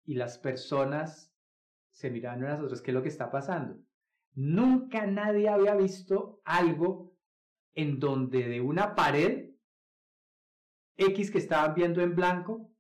Y 0.06 0.14
las 0.14 0.38
personas 0.38 1.34
se 1.92 2.10
miraban 2.10 2.44
a 2.46 2.50
las 2.50 2.62
otras, 2.62 2.82
¿qué 2.82 2.92
es 2.92 2.96
lo 2.96 3.02
que 3.02 3.10
está 3.10 3.32
pasando? 3.32 3.80
Nunca 4.36 5.06
nadie 5.08 5.50
había 5.50 5.76
visto 5.76 6.42
algo 6.46 7.18
en 7.74 8.00
donde 8.00 8.48
de 8.48 8.62
una 8.62 8.96
pared 8.96 9.52
X 10.96 11.32
que 11.32 11.38
estaban 11.38 11.74
viendo 11.74 12.02
en 12.02 12.16
blanco 12.16 12.72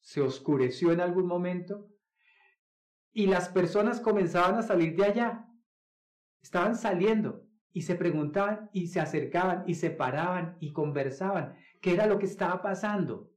se 0.00 0.20
oscureció 0.20 0.92
en 0.92 1.00
algún 1.00 1.26
momento 1.26 1.88
y 3.12 3.26
las 3.26 3.48
personas 3.48 4.00
comenzaban 4.00 4.56
a 4.56 4.62
salir 4.62 4.96
de 4.96 5.04
allá. 5.04 5.48
Estaban 6.42 6.76
saliendo 6.76 7.44
y 7.72 7.82
se 7.82 7.94
preguntaban 7.94 8.70
y 8.72 8.88
se 8.88 9.00
acercaban 9.00 9.64
y 9.66 9.74
se 9.74 9.90
paraban 9.90 10.56
y 10.60 10.72
conversaban 10.72 11.56
qué 11.80 11.94
era 11.94 12.06
lo 12.06 12.18
que 12.18 12.26
estaba 12.26 12.62
pasando. 12.62 13.30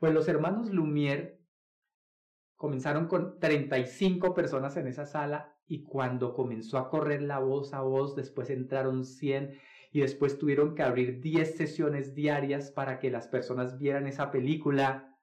Pues 0.00 0.12
los 0.12 0.28
hermanos 0.28 0.70
Lumière 0.70 1.38
comenzaron 2.56 3.06
con 3.06 3.38
35 3.38 4.34
personas 4.34 4.76
en 4.76 4.86
esa 4.86 5.06
sala 5.06 5.54
y 5.66 5.82
cuando 5.82 6.34
comenzó 6.34 6.78
a 6.78 6.88
correr 6.88 7.22
la 7.22 7.38
voz 7.38 7.74
a 7.74 7.80
voz, 7.80 8.14
después 8.14 8.50
entraron 8.50 9.04
100 9.04 9.58
y 9.92 10.00
después 10.00 10.38
tuvieron 10.38 10.74
que 10.74 10.82
abrir 10.82 11.20
10 11.20 11.56
sesiones 11.56 12.14
diarias 12.14 12.70
para 12.70 12.98
que 12.98 13.10
las 13.10 13.28
personas 13.28 13.78
vieran 13.78 14.06
esa 14.06 14.30
película. 14.30 15.18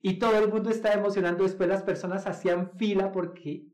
Y 0.00 0.18
todo 0.18 0.38
el 0.38 0.48
mundo 0.48 0.70
estaba 0.70 0.94
emocionando. 0.94 1.44
Después 1.44 1.68
las 1.68 1.82
personas 1.82 2.26
hacían 2.26 2.70
fila 2.76 3.12
porque 3.12 3.66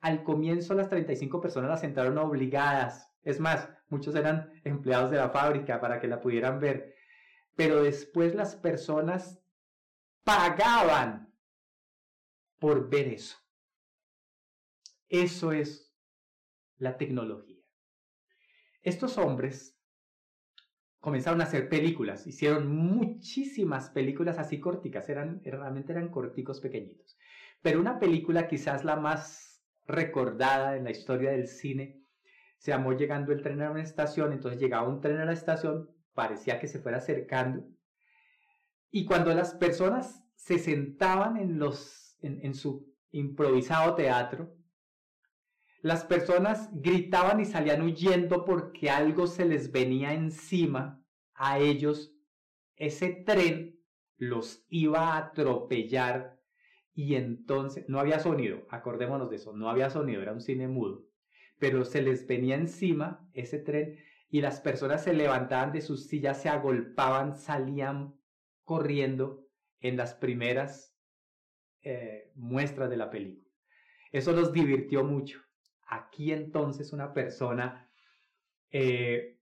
al 0.00 0.22
comienzo 0.22 0.74
las 0.74 0.88
35 0.88 1.40
personas 1.40 1.70
las 1.70 1.84
entraron 1.84 2.18
obligadas. 2.18 3.12
Es 3.22 3.40
más, 3.40 3.68
muchos 3.88 4.14
eran 4.14 4.52
empleados 4.64 5.10
de 5.10 5.18
la 5.18 5.30
fábrica 5.30 5.80
para 5.80 6.00
que 6.00 6.08
la 6.08 6.20
pudieran 6.20 6.60
ver. 6.60 6.94
Pero 7.54 7.82
después 7.82 8.34
las 8.34 8.56
personas 8.56 9.42
pagaban 10.24 11.32
por 12.58 12.88
ver 12.88 13.08
eso. 13.08 13.36
Eso 15.08 15.52
es 15.52 15.94
la 16.78 16.96
tecnología. 16.96 17.62
Estos 18.82 19.18
hombres 19.18 19.75
comenzaron 21.00 21.40
a 21.40 21.44
hacer 21.44 21.68
películas, 21.68 22.26
hicieron 22.26 22.68
muchísimas 22.68 23.90
películas 23.90 24.38
así 24.38 24.58
corticas, 24.58 25.08
eran, 25.08 25.40
realmente 25.44 25.92
eran 25.92 26.08
corticos 26.08 26.60
pequeñitos. 26.60 27.16
Pero 27.62 27.80
una 27.80 27.98
película 27.98 28.48
quizás 28.48 28.84
la 28.84 28.96
más 28.96 29.62
recordada 29.86 30.76
en 30.76 30.84
la 30.84 30.90
historia 30.90 31.30
del 31.30 31.46
cine 31.46 32.02
se 32.58 32.72
llamó 32.72 32.92
Llegando 32.92 33.32
el 33.32 33.42
tren 33.42 33.62
a 33.62 33.70
una 33.70 33.82
estación, 33.82 34.32
entonces 34.32 34.60
llegaba 34.60 34.88
un 34.88 35.00
tren 35.00 35.18
a 35.18 35.24
la 35.24 35.32
estación, 35.32 35.90
parecía 36.14 36.58
que 36.58 36.68
se 36.68 36.80
fuera 36.80 36.98
acercando, 36.98 37.68
y 38.90 39.04
cuando 39.04 39.34
las 39.34 39.54
personas 39.54 40.24
se 40.34 40.58
sentaban 40.58 41.36
en, 41.36 41.58
los, 41.58 42.16
en 42.22 42.54
su 42.54 42.92
improvisado 43.10 43.94
teatro, 43.94 44.56
las 45.82 46.04
personas 46.04 46.68
gritaban 46.72 47.40
y 47.40 47.44
salían 47.44 47.82
huyendo 47.82 48.44
porque 48.44 48.90
algo 48.90 49.26
se 49.26 49.44
les 49.44 49.72
venía 49.72 50.14
encima 50.14 51.04
a 51.34 51.58
ellos. 51.58 52.14
Ese 52.76 53.10
tren 53.10 53.78
los 54.16 54.64
iba 54.68 55.14
a 55.14 55.18
atropellar 55.18 56.40
y 56.94 57.14
entonces 57.14 57.88
no 57.88 58.00
había 58.00 58.18
sonido, 58.20 58.66
acordémonos 58.70 59.28
de 59.28 59.36
eso, 59.36 59.52
no 59.52 59.68
había 59.68 59.90
sonido, 59.90 60.22
era 60.22 60.32
un 60.32 60.40
cine 60.40 60.66
mudo, 60.66 61.04
pero 61.58 61.84
se 61.84 62.00
les 62.00 62.26
venía 62.26 62.56
encima 62.56 63.28
ese 63.34 63.58
tren 63.58 63.98
y 64.30 64.40
las 64.40 64.60
personas 64.60 65.04
se 65.04 65.12
levantaban 65.12 65.72
de 65.72 65.82
sus 65.82 66.06
sillas, 66.06 66.40
se 66.40 66.48
agolpaban, 66.48 67.36
salían 67.36 68.14
corriendo 68.64 69.46
en 69.80 69.96
las 69.96 70.14
primeras 70.14 70.96
eh, 71.82 72.32
muestras 72.34 72.90
de 72.90 72.96
la 72.96 73.10
película. 73.10 73.46
Eso 74.10 74.32
los 74.32 74.52
divirtió 74.52 75.04
mucho. 75.04 75.45
Aquí 75.86 76.32
entonces 76.32 76.92
una 76.92 77.12
persona 77.12 77.88
eh, 78.70 79.38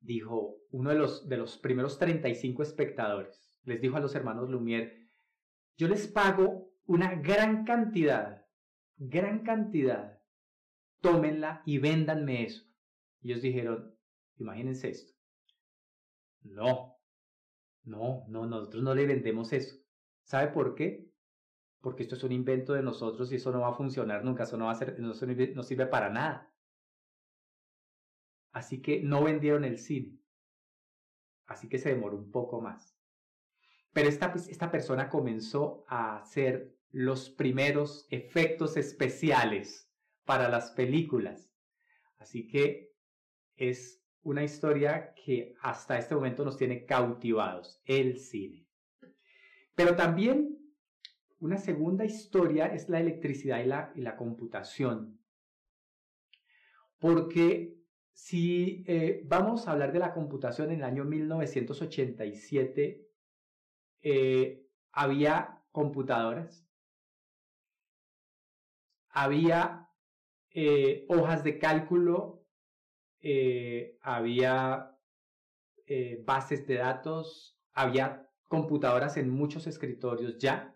dijo, 0.00 0.58
uno 0.70 0.90
de 0.90 0.96
los, 0.96 1.28
de 1.28 1.38
los 1.38 1.56
primeros 1.58 1.98
35 1.98 2.62
espectadores, 2.62 3.58
les 3.64 3.80
dijo 3.80 3.96
a 3.96 4.00
los 4.00 4.14
hermanos 4.14 4.50
Lumière, 4.50 5.08
yo 5.76 5.88
les 5.88 6.06
pago 6.06 6.70
una 6.86 7.14
gran 7.14 7.64
cantidad, 7.64 8.46
gran 8.96 9.42
cantidad, 9.42 10.20
tómenla 11.00 11.62
y 11.64 11.78
véndanme 11.78 12.44
eso. 12.44 12.64
Ellos 13.22 13.40
dijeron, 13.42 13.96
imagínense 14.36 14.90
esto. 14.90 15.14
No, 16.42 16.98
no, 17.84 18.26
no, 18.28 18.46
nosotros 18.46 18.82
no 18.82 18.94
le 18.94 19.06
vendemos 19.06 19.52
eso. 19.52 19.76
¿Sabe 20.24 20.48
por 20.52 20.74
qué? 20.74 21.10
Porque 21.84 22.02
esto 22.02 22.14
es 22.14 22.24
un 22.24 22.32
invento 22.32 22.72
de 22.72 22.82
nosotros 22.82 23.30
y 23.30 23.36
eso 23.36 23.52
no 23.52 23.60
va 23.60 23.68
a 23.68 23.74
funcionar 23.74 24.24
nunca, 24.24 24.44
eso 24.44 24.56
no 24.56 24.64
va 24.64 24.72
a 24.72 24.74
ser, 24.74 24.98
no, 24.98 25.08
no 25.08 25.62
sirve 25.62 25.86
para 25.86 26.08
nada. 26.08 26.50
Así 28.52 28.80
que 28.80 29.02
no 29.02 29.22
vendieron 29.22 29.66
el 29.66 29.78
cine. 29.78 30.18
Así 31.44 31.68
que 31.68 31.78
se 31.78 31.90
demoró 31.90 32.16
un 32.16 32.30
poco 32.30 32.62
más. 32.62 32.96
Pero 33.92 34.08
esta, 34.08 34.32
esta 34.48 34.70
persona 34.70 35.10
comenzó 35.10 35.84
a 35.86 36.16
hacer 36.16 36.74
los 36.90 37.28
primeros 37.28 38.06
efectos 38.10 38.78
especiales 38.78 39.92
para 40.24 40.48
las 40.48 40.70
películas. 40.70 41.52
Así 42.16 42.46
que 42.46 42.94
es 43.56 44.02
una 44.22 44.42
historia 44.42 45.12
que 45.22 45.54
hasta 45.60 45.98
este 45.98 46.14
momento 46.14 46.46
nos 46.46 46.56
tiene 46.56 46.86
cautivados, 46.86 47.82
el 47.84 48.18
cine. 48.18 48.66
Pero 49.74 49.96
también 49.96 50.53
una 51.44 51.58
segunda 51.58 52.06
historia 52.06 52.68
es 52.68 52.88
la 52.88 53.00
electricidad 53.00 53.92
y 53.94 54.00
la, 54.00 54.16
computación. 54.16 55.20
Porque 56.98 57.76
si 58.14 58.82
eh, 58.86 59.20
vamos 59.26 59.68
a 59.68 59.72
hablar 59.72 59.92
de 59.92 59.98
la 59.98 60.14
computación 60.14 60.70
en 60.70 60.78
el 60.78 60.84
año 60.84 61.04
1987, 61.04 63.06
eh, 64.00 64.66
había 64.90 65.62
computadoras, 65.70 66.66
había 69.10 69.90
eh, 70.50 71.04
hojas 71.10 71.44
de 71.44 71.58
cálculo, 71.58 72.46
había 74.00 74.96
bases 76.24 76.66
de 76.66 76.76
datos, 76.76 77.58
había 77.72 78.30
computadoras 78.48 79.18
en 79.18 79.28
muchos 79.28 79.66
escritorios 79.66 80.38
ya, 80.38 80.73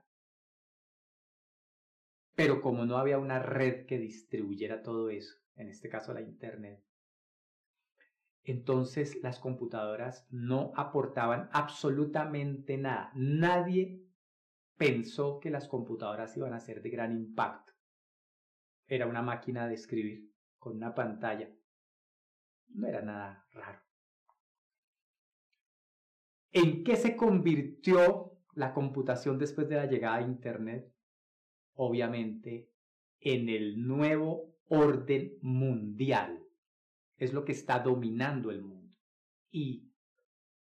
pero 2.38 2.60
como 2.60 2.86
no 2.86 2.98
había 2.98 3.18
una 3.18 3.40
red 3.40 3.84
que 3.84 3.98
distribuyera 3.98 4.80
todo 4.80 5.10
eso, 5.10 5.34
en 5.56 5.68
este 5.68 5.88
caso 5.88 6.14
la 6.14 6.20
Internet, 6.20 6.80
entonces 8.44 9.20
las 9.24 9.40
computadoras 9.40 10.24
no 10.30 10.70
aportaban 10.76 11.50
absolutamente 11.52 12.78
nada. 12.78 13.10
Nadie 13.16 14.04
pensó 14.76 15.40
que 15.40 15.50
las 15.50 15.66
computadoras 15.66 16.36
iban 16.36 16.52
a 16.52 16.60
ser 16.60 16.80
de 16.80 16.90
gran 16.90 17.10
impacto. 17.10 17.72
Era 18.86 19.08
una 19.08 19.20
máquina 19.20 19.66
de 19.66 19.74
escribir 19.74 20.32
con 20.58 20.76
una 20.76 20.94
pantalla. 20.94 21.50
No 22.68 22.86
era 22.86 23.02
nada 23.02 23.48
raro. 23.50 23.80
¿En 26.52 26.84
qué 26.84 26.94
se 26.94 27.16
convirtió 27.16 28.38
la 28.52 28.72
computación 28.72 29.40
después 29.40 29.68
de 29.68 29.74
la 29.74 29.86
llegada 29.86 30.18
a 30.18 30.22
Internet? 30.22 30.94
Obviamente, 31.80 32.68
en 33.20 33.48
el 33.48 33.86
nuevo 33.86 34.52
orden 34.66 35.38
mundial. 35.42 36.44
Es 37.16 37.32
lo 37.32 37.44
que 37.44 37.52
está 37.52 37.78
dominando 37.78 38.50
el 38.50 38.62
mundo. 38.62 38.96
Y 39.50 39.88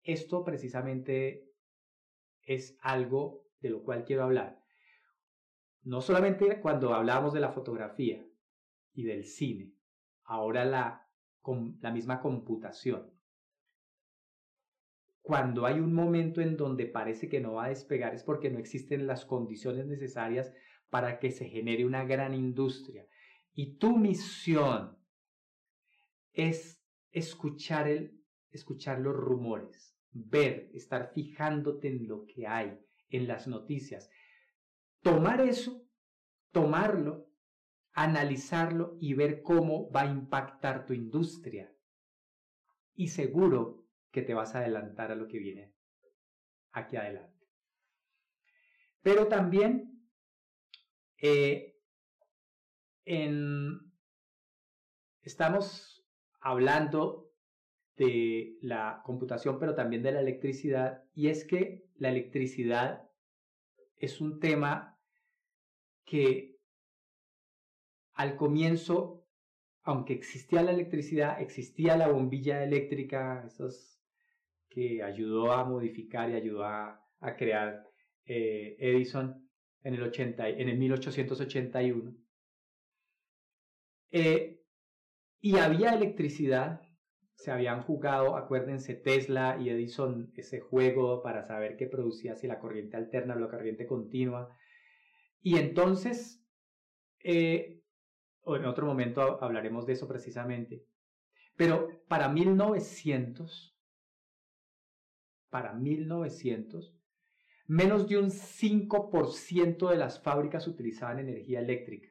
esto 0.02 0.42
precisamente 0.42 1.50
es 2.42 2.78
algo 2.80 3.44
de 3.60 3.70
lo 3.70 3.82
cual 3.84 4.04
quiero 4.04 4.24
hablar. 4.24 4.58
no 5.84 6.00
solamente 6.00 6.60
cuando 6.60 6.94
hablábamos 6.94 7.32
de 7.32 7.40
la 7.40 7.50
fotografía 7.50 8.24
y 8.94 9.02
del 9.02 9.24
cine, 9.24 9.74
ahora 10.24 10.64
la, 10.64 11.08
la 11.80 11.90
misma 11.90 12.20
computación. 12.20 13.10
Cuando 15.20 15.66
hay 15.66 15.80
un 15.80 15.92
momento 15.92 16.40
en 16.40 16.56
donde 16.56 16.86
parece 16.86 17.28
que 17.28 17.40
no 17.40 17.54
va 17.54 17.64
a 17.64 17.68
despegar 17.70 18.14
es 18.14 18.22
porque 18.22 18.48
no 18.48 18.58
existen 18.58 19.06
las 19.06 19.24
condiciones 19.24 19.86
necesarias 19.86 20.52
para 20.92 21.18
que 21.18 21.30
se 21.30 21.48
genere 21.48 21.86
una 21.86 22.04
gran 22.04 22.34
industria. 22.34 23.06
Y 23.54 23.78
tu 23.78 23.96
misión 23.96 24.98
es 26.34 26.84
escuchar, 27.12 27.88
el, 27.88 28.22
escuchar 28.50 29.00
los 29.00 29.16
rumores, 29.16 29.96
ver, 30.10 30.68
estar 30.74 31.10
fijándote 31.14 31.88
en 31.88 32.08
lo 32.08 32.26
que 32.26 32.46
hay, 32.46 32.78
en 33.08 33.26
las 33.26 33.48
noticias. 33.48 34.10
Tomar 35.00 35.40
eso, 35.40 35.82
tomarlo, 36.50 37.26
analizarlo 37.92 38.98
y 39.00 39.14
ver 39.14 39.40
cómo 39.40 39.90
va 39.90 40.02
a 40.02 40.12
impactar 40.12 40.84
tu 40.84 40.92
industria. 40.92 41.74
Y 42.92 43.08
seguro 43.08 43.86
que 44.10 44.20
te 44.20 44.34
vas 44.34 44.54
a 44.54 44.58
adelantar 44.58 45.10
a 45.10 45.14
lo 45.14 45.26
que 45.26 45.38
viene 45.38 45.72
aquí 46.72 46.96
adelante. 46.96 47.48
Pero 49.00 49.28
también 49.28 49.91
eh, 51.22 51.78
estamos 55.22 56.04
hablando 56.40 57.30
de 57.96 58.58
la 58.60 59.02
computación, 59.04 59.58
pero 59.58 59.74
también 59.74 60.02
de 60.02 60.12
la 60.12 60.20
electricidad, 60.20 61.04
y 61.14 61.28
es 61.28 61.44
que 61.44 61.84
la 61.96 62.10
electricidad 62.10 63.08
es 63.96 64.20
un 64.20 64.40
tema 64.40 64.98
que 66.04 66.58
al 68.14 68.36
comienzo, 68.36 69.24
aunque 69.84 70.14
existía 70.14 70.62
la 70.62 70.72
electricidad, 70.72 71.40
existía 71.40 71.96
la 71.96 72.08
bombilla 72.08 72.64
eléctrica, 72.64 73.48
que 74.68 75.02
ayudó 75.02 75.52
a 75.52 75.64
modificar 75.64 76.30
y 76.30 76.34
ayudó 76.34 76.64
a, 76.64 76.98
crear 77.36 77.88
eh, 78.24 78.76
Edison 78.80 79.41
en 79.84 79.94
el, 79.94 80.02
80, 80.02 80.48
en 80.48 80.68
el 80.68 80.78
1881. 80.78 82.14
Eh, 84.10 84.60
y 85.40 85.56
había 85.56 85.94
electricidad, 85.94 86.82
se 87.34 87.50
habían 87.50 87.82
jugado, 87.82 88.36
acuérdense, 88.36 88.94
Tesla 88.94 89.58
y 89.60 89.70
Edison, 89.70 90.32
ese 90.36 90.60
juego 90.60 91.22
para 91.22 91.42
saber 91.42 91.76
qué 91.76 91.86
producía, 91.86 92.36
si 92.36 92.46
la 92.46 92.60
corriente 92.60 92.96
alterna 92.96 93.34
o 93.34 93.38
la 93.38 93.48
corriente 93.48 93.86
continua. 93.86 94.56
Y 95.40 95.56
entonces, 95.56 96.44
eh, 97.24 97.82
en 98.46 98.64
otro 98.64 98.86
momento 98.86 99.42
hablaremos 99.42 99.86
de 99.86 99.94
eso 99.94 100.06
precisamente, 100.06 100.84
pero 101.56 102.02
para 102.06 102.28
1900, 102.28 103.76
para 105.50 105.72
1900, 105.72 107.01
menos 107.66 108.08
de 108.08 108.18
un 108.18 108.30
5% 108.30 109.88
de 109.88 109.96
las 109.96 110.22
fábricas 110.22 110.66
utilizaban 110.66 111.18
energía 111.18 111.60
eléctrica. 111.60 112.08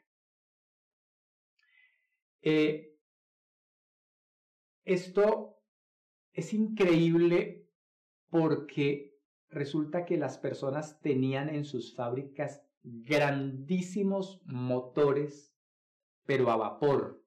Eh, 2.41 2.95
esto 4.83 5.59
es 6.33 6.53
increíble 6.53 7.67
porque 8.29 9.15
resulta 9.49 10.05
que 10.05 10.17
las 10.17 10.37
personas 10.37 10.99
tenían 11.01 11.49
en 11.49 11.65
sus 11.65 11.95
fábricas 11.95 12.63
grandísimos 12.83 14.41
motores, 14.45 15.53
pero 16.25 16.49
a 16.49 16.55
vapor. 16.55 17.23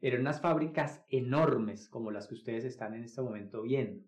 Eran 0.00 0.20
unas 0.20 0.40
fábricas 0.40 1.02
enormes 1.08 1.88
como 1.88 2.10
las 2.10 2.26
que 2.26 2.34
ustedes 2.34 2.64
están 2.64 2.94
en 2.94 3.04
este 3.04 3.22
momento 3.22 3.62
viendo, 3.62 4.04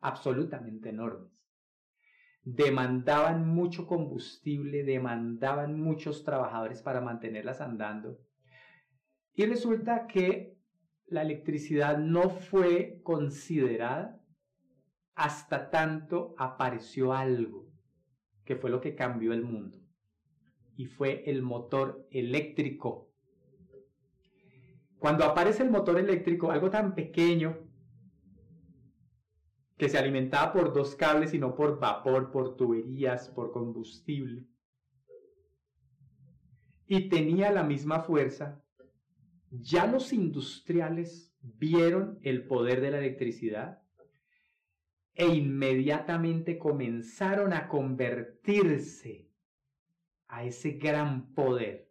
absolutamente 0.00 0.88
enormes. 0.88 1.39
Demandaban 2.42 3.46
mucho 3.46 3.86
combustible, 3.86 4.84
demandaban 4.84 5.80
muchos 5.80 6.24
trabajadores 6.24 6.82
para 6.82 7.00
mantenerlas 7.00 7.60
andando 7.60 8.18
y 9.34 9.46
resulta 9.46 10.06
que 10.06 10.58
la 11.06 11.22
electricidad 11.22 11.96
no 11.96 12.28
fue 12.28 13.00
considerada 13.02 14.20
hasta 15.14 15.70
tanto 15.70 16.34
apareció 16.36 17.14
algo 17.14 17.66
que 18.44 18.56
fue 18.56 18.68
lo 18.68 18.82
que 18.82 18.94
cambió 18.94 19.32
el 19.32 19.42
mundo. 19.42 19.78
Y 20.76 20.84
fue 20.84 21.22
el 21.24 21.40
motor 21.40 22.06
eléctrico. 22.10 23.10
Cuando 24.98 25.24
aparece 25.24 25.62
el 25.62 25.70
motor 25.70 25.98
eléctrico, 25.98 26.50
algo 26.50 26.68
tan 26.68 26.94
pequeño 26.94 27.69
que 29.80 29.88
se 29.88 29.98
alimentaba 29.98 30.52
por 30.52 30.72
dos 30.72 30.94
cables 30.94 31.34
y 31.34 31.38
no 31.38 31.56
por 31.56 31.80
vapor, 31.80 32.30
por 32.30 32.56
tuberías, 32.56 33.30
por 33.30 33.50
combustible, 33.50 34.46
y 36.86 37.08
tenía 37.08 37.50
la 37.50 37.64
misma 37.64 38.00
fuerza 38.00 38.62
ya 39.50 39.86
los 39.86 40.12
industriales 40.12 41.34
vieron 41.42 42.18
el 42.22 42.46
poder 42.46 42.80
de 42.80 42.92
la 42.92 42.98
electricidad 42.98 43.82
e 45.14 45.26
inmediatamente 45.26 46.56
comenzaron 46.56 47.52
a 47.52 47.66
convertirse 47.66 49.28
a 50.28 50.44
ese 50.44 50.72
gran 50.72 51.34
poder. 51.34 51.90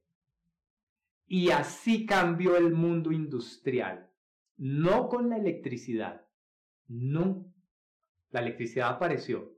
Y 1.27 1.49
así 1.49 2.05
cambió 2.05 2.55
el 2.55 2.71
mundo 2.71 3.11
industrial, 3.11 4.09
no 4.57 5.09
con 5.09 5.29
la 5.29 5.37
electricidad, 5.37 6.25
no. 6.87 7.48
La 8.29 8.41
electricidad 8.41 8.89
apareció. 8.89 9.55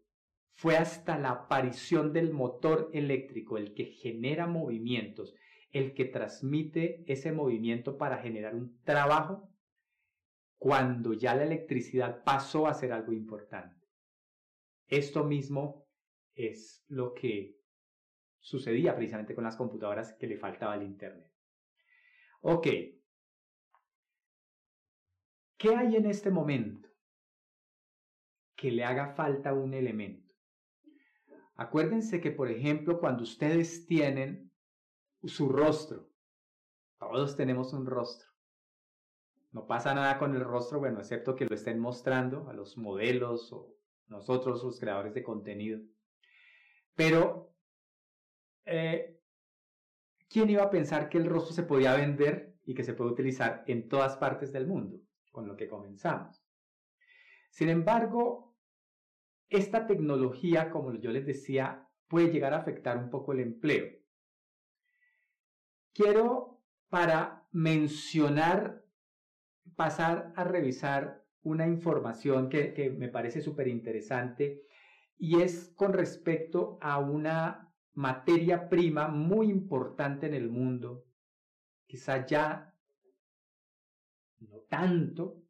Fue 0.53 0.77
hasta 0.77 1.17
la 1.17 1.31
aparición 1.31 2.13
del 2.13 2.31
motor 2.31 2.89
eléctrico, 2.93 3.57
el 3.57 3.73
que 3.73 3.86
genera 3.86 4.47
movimientos, 4.47 5.34
el 5.71 5.93
que 5.93 6.05
transmite 6.05 7.03
ese 7.12 7.31
movimiento 7.31 7.97
para 7.97 8.17
generar 8.17 8.55
un 8.55 8.79
trabajo 8.84 9.49
cuando 10.57 11.13
ya 11.13 11.34
la 11.34 11.43
electricidad 11.43 12.23
pasó 12.23 12.67
a 12.67 12.73
ser 12.73 12.93
algo 12.93 13.13
importante. 13.13 13.88
Esto 14.88 15.23
mismo 15.23 15.88
es 16.36 16.86
lo 16.88 17.13
que 17.13 17.57
sucedía 18.39 18.95
precisamente 18.95 19.34
con 19.34 19.43
las 19.43 19.55
computadoras 19.55 20.13
que 20.13 20.27
le 20.27 20.38
faltaba 20.38 20.75
el 20.75 20.84
Internet. 20.84 21.31
Ok. 22.41 22.67
¿Qué 25.57 25.75
hay 25.75 25.95
en 25.95 26.05
este 26.05 26.29
momento 26.29 26.90
que 28.62 28.69
le 28.71 28.86
haga 28.86 29.08
falta 29.08 29.56
un 29.56 29.74
elemento? 29.74 30.32
Acuérdense 31.56 32.21
que, 32.21 32.30
por 32.30 32.52
ejemplo, 32.52 33.00
cuando 33.00 33.24
ustedes 33.24 33.88
tienen 33.88 34.52
su 35.24 35.50
rostro. 35.50 36.12
Todos 37.00 37.36
tenemos 37.36 37.74
un 37.74 37.88
rostro. 37.88 38.30
No 39.52 39.65
pasa 39.65 39.95
nada 39.95 40.19
con 40.19 40.36
el 40.36 40.43
rostro, 40.43 40.78
bueno, 40.78 41.00
excepto 41.00 41.36
que 41.36 41.47
lo 41.47 41.56
estén 41.56 41.80
mostrando 41.80 42.47
a 42.50 42.54
los 42.54 42.78
modelos 42.78 43.52
o 43.52 43.76
nosotros, 44.08 44.63
los 44.63 44.80
creadores 44.80 45.15
de 45.15 45.24
contenido. 45.24 45.82
Pero, 46.93 47.56
eh, 48.65 49.19
¿quién 50.30 50.52
iba 50.52 50.62
a 50.62 50.69
pensar 50.69 51.10
que 51.10 51.17
el 51.17 51.26
rostro 51.26 51.56
se 51.56 51.63
podía 51.63 51.95
vender 51.95 52.60
y 52.63 52.76
que 52.76 52.84
se 52.84 52.94
puede 52.94 53.10
utilizar 53.10 53.63
en 53.65 53.90
todas 53.90 54.17
partes 54.17 54.54
del 54.54 54.67
mundo? 54.67 55.00
Con 55.31 55.48
lo 55.48 55.58
que 55.58 55.67
comenzamos. 55.67 56.46
Sin 57.50 57.69
embargo, 57.69 58.50
esta 59.52 59.85
tecnología, 59.85 60.71
como 60.71 60.95
yo 60.95 61.12
les 61.12 61.25
decía, 61.25 61.87
puede 62.08 62.31
llegar 62.31 62.54
a 62.54 62.60
afectar 62.60 62.97
un 62.97 63.10
poco 63.10 63.33
el 63.33 63.41
empleo. 63.41 63.85
Quiero 65.93 66.62
para 66.87 67.47
mencionar, 67.52 68.85
pasar 69.75 70.31
a 70.37 70.45
revisar 70.45 71.25
una 71.43 71.67
información 71.67 72.47
que, 72.47 72.95
me 72.97 73.10
parece 73.10 73.41
súper 73.41 73.67
interesante 73.67 74.63
y 75.17 75.41
es 75.41 75.73
con 75.75 75.91
respecto 75.93 76.77
a 76.81 76.99
una 76.99 77.73
materia 77.93 78.69
prima 78.69 79.10
muy 79.10 79.49
importante 79.49 80.27
en 80.27 80.33
el 80.33 80.49
mundo, 80.49 81.06
quizá 81.87 82.25
ya 82.25 82.73
no 84.39 84.60
tanto 84.69 85.40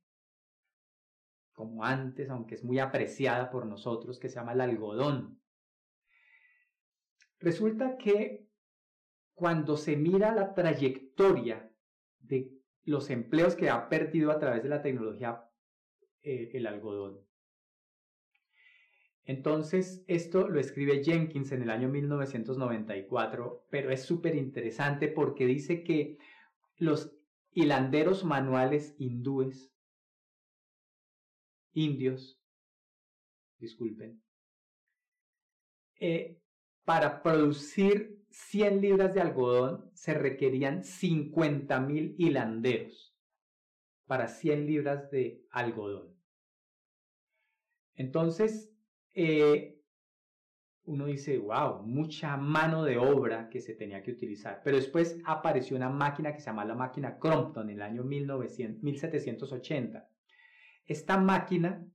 como 1.54 1.84
antes, 1.84 2.30
aunque 2.30 2.56
es 2.56 2.64
muy 2.64 2.80
apreciada 2.80 3.50
por 3.50 3.66
nosotros, 3.66 4.20
que 4.20 4.30
se 4.30 4.36
llama 4.36 4.54
el 4.54 4.62
algodón. 4.62 5.40
Resulta 7.40 7.98
que 7.98 8.48
cuando 9.34 9.78
se 9.78 9.98
mira 9.98 10.34
la 10.34 10.54
trayectoria 10.54 11.72
de 12.20 12.52
los 12.84 13.10
empleos 13.10 13.56
que 13.56 13.70
ha 13.70 13.90
perdido 13.90 14.32
a 14.32 14.40
través 14.40 14.64
de 14.64 14.70
la 14.70 14.82
tecnología 14.82 15.44
eh, 16.22 16.52
el 16.54 16.68
algodón. 16.68 17.20
Entonces, 19.24 20.04
esto 20.08 20.48
lo 20.48 20.60
escribe 20.60 21.04
Jenkins 21.04 21.52
en 21.52 21.62
el 21.62 21.70
año 21.70 21.90
1994, 21.90 23.68
pero 23.70 23.92
es 23.92 24.02
súper 24.04 24.36
interesante 24.36 25.08
porque 25.08 25.46
dice 25.46 25.84
que 25.84 26.18
los 26.78 27.16
hilanderos 27.52 28.24
manuales 28.24 28.96
hindúes, 28.98 29.71
indios, 31.74 32.40
disculpen, 33.60 34.22
eh, 36.00 36.40
para 36.84 37.22
producir 37.22 38.22
100 38.32 38.82
libras 38.82 39.14
de 39.14 39.22
algodón 39.22 39.92
se 39.94 40.14
requerían 40.14 40.84
50 40.84 41.80
mil 41.82 42.16
hilanderos 42.18 43.16
para 44.06 44.28
100 44.28 44.66
libras 44.66 45.12
de 45.12 45.46
algodón. 45.52 46.16
Entonces, 47.96 48.74
eh, 49.14 49.78
uno 50.86 51.06
dice, 51.06 51.38
wow, 51.38 51.84
mucha 51.84 52.36
mano 52.38 52.84
de 52.84 52.98
obra 52.98 53.50
que 53.50 53.62
se 53.62 53.76
tenía 53.76 54.02
que 54.02 54.12
utilizar. 54.12 54.62
Pero 54.64 54.78
después 54.78 55.20
apareció 55.26 55.78
una 55.78 55.90
máquina 55.90 56.34
que 56.34 56.40
se 56.40 56.48
llama 56.48 56.66
la 56.66 56.76
máquina 56.76 57.20
Crompton 57.20 57.70
en 57.70 57.76
el 57.76 57.82
año 57.82 58.04
1780. 58.04 60.10
Esta 60.86 61.18
máquina, 61.18 61.86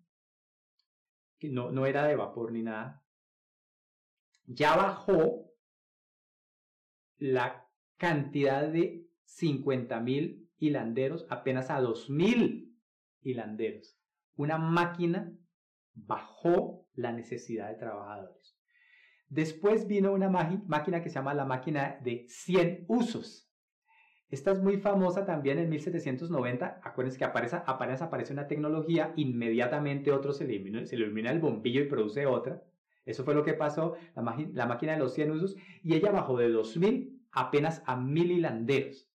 que 1.39 1.49
no, 1.49 1.71
no 1.71 1.87
era 1.87 2.07
de 2.07 2.17
vapor 2.17 2.53
ni 2.53 2.63
nada, 2.63 3.03
ya 4.47 4.77
bajó 4.77 5.51
la 7.19 7.69
cantidad 7.97 8.69
de 8.69 9.07
50.000 9.27 10.49
hilanderos 10.59 11.27
apenas 11.31 11.71
a 11.71 11.81
2.000 11.81 12.75
hilanderos. 13.23 13.99
Una 14.37 14.59
máquina 14.59 15.33
bajó 15.95 16.87
la 16.95 17.13
necesidad 17.13 17.69
de 17.69 17.77
trabajadores. 17.77 18.57
Después 19.29 19.87
vino 19.87 20.13
una 20.13 20.29
máquina 20.29 21.03
que 21.03 21.09
se 21.09 21.17
llama 21.17 21.35
la 21.35 21.45
máquina 21.45 21.99
de 22.03 22.27
100 22.29 22.85
usos. 22.89 23.46
Esta 24.29 24.51
es 24.51 24.61
muy 24.61 24.79
famosa 24.79 25.25
también 25.25 25.59
en 25.59 25.69
1790. 25.69 26.81
Acuérdense 26.83 27.19
que 27.19 27.25
aparece, 27.25 27.61
apenas 27.65 28.03
aparece 28.03 28.33
una 28.33 28.49
tecnología, 28.49 29.13
inmediatamente 29.17 30.11
otro 30.11 30.33
se 30.33 30.45
elimina, 30.45 30.85
se 30.85 30.97
elimina 30.97 31.31
el 31.31 31.39
bombillo 31.39 31.81
y 31.81 31.87
produce 31.89 32.27
otra. 32.27 32.63
Eso 33.05 33.23
fue 33.23 33.35
lo 33.35 33.45
que 33.45 33.55
pasó, 33.55 33.95
la, 34.17 34.37
la 34.53 34.67
máquina 34.67 34.93
de 34.93 34.99
los 34.99 35.15
100 35.15 35.31
usos, 35.31 35.57
y 35.83 35.95
ella 35.95 36.11
bajó 36.11 36.37
de 36.37 36.51
2000 36.51 37.23
apenas 37.31 37.83
a 37.87 37.97
1000 37.97 38.33
hilanderos. 38.33 39.09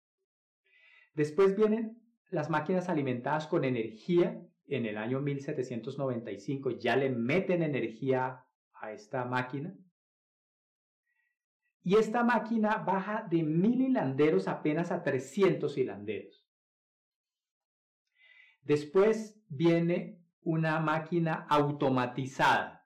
Después 1.16 1.56
vienen 1.56 2.00
las 2.30 2.52
máquinas 2.52 2.88
alimentadas 2.88 3.48
con 3.48 3.66
energía. 3.66 4.42
En 4.68 4.86
el 4.86 4.98
año 4.98 5.20
1795 5.20 6.72
ya 6.72 6.96
le 6.96 7.10
meten 7.10 7.64
energía 7.64 8.46
a 8.74 8.92
esta 8.92 9.26
máquina. 9.26 9.76
Y 11.82 11.96
esta 11.96 12.24
máquina 12.24 12.78
baja 12.78 13.26
de 13.30 13.44
1000 13.44 13.82
hilanderos 13.82 14.48
apenas 14.48 14.92
a 14.92 15.04
300 15.04 15.78
hilanderos. 15.78 16.46
Después 18.62 19.42
viene 19.48 20.22
una 20.42 20.80
máquina 20.80 21.48
automatizada 21.50 22.80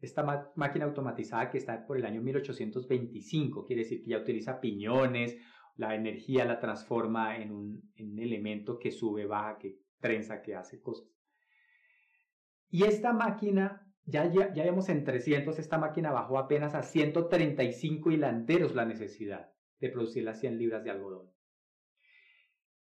esta 0.00 0.50
máquina 0.56 0.86
automatizada 0.86 1.50
que 1.50 1.58
está 1.58 1.86
por 1.86 1.98
el 1.98 2.06
año 2.06 2.22
1825, 2.22 3.66
quiere 3.66 3.82
decir 3.82 4.02
que 4.02 4.10
ya 4.10 4.18
utiliza 4.18 4.60
piñones, 4.60 5.36
la 5.76 5.94
energía 5.94 6.44
la 6.44 6.58
transforma 6.58 7.36
en 7.36 7.52
un, 7.52 7.92
elemento 7.96 8.78
que 8.78 8.90
sube, 8.90 9.26
baja, 9.26 9.58
que 9.58 9.78
trenza, 10.00 10.40
que 10.42 10.54
hace 10.54 10.80
cosas. 10.80 11.06
Y 12.70 12.84
esta 12.84 13.12
máquina, 13.12 13.89
ya, 14.04 14.30
ya, 14.32 14.52
ya 14.52 14.64
vemos 14.64 14.88
en 14.88 15.04
300, 15.04 15.58
esta 15.58 15.78
máquina 15.78 16.10
bajó 16.10 16.38
apenas 16.38 16.74
a 16.74 16.82
135 16.82 18.10
hilanderos 18.10 18.74
la 18.74 18.84
necesidad 18.84 19.50
de 19.78 19.88
producir 19.88 20.24
las 20.24 20.40
100 20.40 20.58
libras 20.58 20.84
de 20.84 20.90
algodón. 20.90 21.30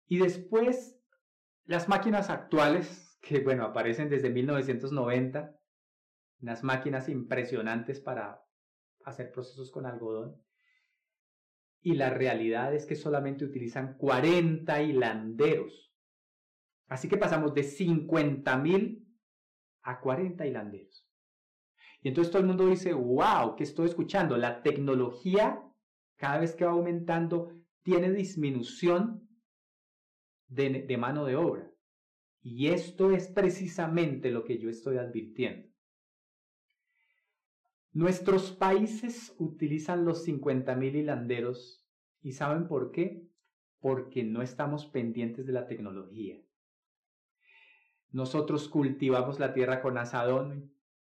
Y 0.06 0.18
después, 0.18 1.00
las 1.64 1.88
máquinas 1.88 2.30
actuales, 2.30 3.18
que 3.22 3.40
bueno, 3.40 3.64
aparecen 3.64 4.10
desde 4.10 4.30
1990, 4.30 5.56
unas 6.40 6.62
máquinas 6.62 7.08
impresionantes 7.08 8.00
para 8.00 8.44
hacer 9.04 9.32
procesos 9.32 9.70
con 9.70 9.86
algodón. 9.86 10.40
Y 11.80 11.94
la 11.94 12.10
realidad 12.10 12.74
es 12.74 12.86
que 12.86 12.96
solamente 12.96 13.44
utilizan 13.44 13.96
40 13.96 14.82
hilanderos. 14.82 15.92
Así 16.86 17.08
que 17.08 17.16
pasamos 17.16 17.54
de 17.54 17.62
50.000 17.62 19.04
a 19.82 20.00
40 20.00 20.46
hilanderos. 20.46 21.03
Y 22.04 22.08
entonces 22.08 22.30
todo 22.30 22.42
el 22.42 22.48
mundo 22.48 22.66
dice, 22.66 22.92
wow, 22.92 23.56
¿qué 23.56 23.64
estoy 23.64 23.86
escuchando? 23.86 24.36
La 24.36 24.62
tecnología, 24.62 25.64
cada 26.16 26.38
vez 26.38 26.54
que 26.54 26.66
va 26.66 26.72
aumentando, 26.72 27.50
tiene 27.82 28.12
disminución 28.12 29.26
de, 30.46 30.82
de 30.82 30.96
mano 30.98 31.24
de 31.24 31.36
obra. 31.36 31.72
Y 32.42 32.66
esto 32.66 33.10
es 33.10 33.28
precisamente 33.28 34.30
lo 34.30 34.44
que 34.44 34.58
yo 34.58 34.68
estoy 34.68 34.98
advirtiendo. 34.98 35.66
Nuestros 37.92 38.52
países 38.52 39.34
utilizan 39.38 40.04
los 40.04 40.28
50.000 40.28 40.96
hilanderos 40.96 41.86
y 42.20 42.32
¿saben 42.32 42.68
por 42.68 42.90
qué? 42.90 43.26
Porque 43.80 44.24
no 44.24 44.42
estamos 44.42 44.84
pendientes 44.84 45.46
de 45.46 45.52
la 45.54 45.66
tecnología. 45.66 46.38
Nosotros 48.10 48.68
cultivamos 48.68 49.40
la 49.40 49.54
tierra 49.54 49.80
con 49.80 49.96
asadón, 49.96 50.74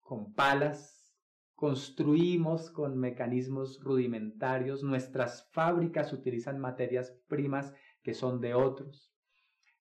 con 0.05 0.33
palas, 0.35 1.13
construimos 1.57 2.71
con 2.71 2.97
mecanismos 2.97 3.83
rudimentarios, 3.83 4.85
nuestras 4.85 5.51
fábricas 5.51 6.13
utilizan 6.13 6.61
materias 6.61 7.11
primas 7.27 7.75
que 8.05 8.15
son 8.15 8.41
de 8.41 8.55
otros 8.55 9.15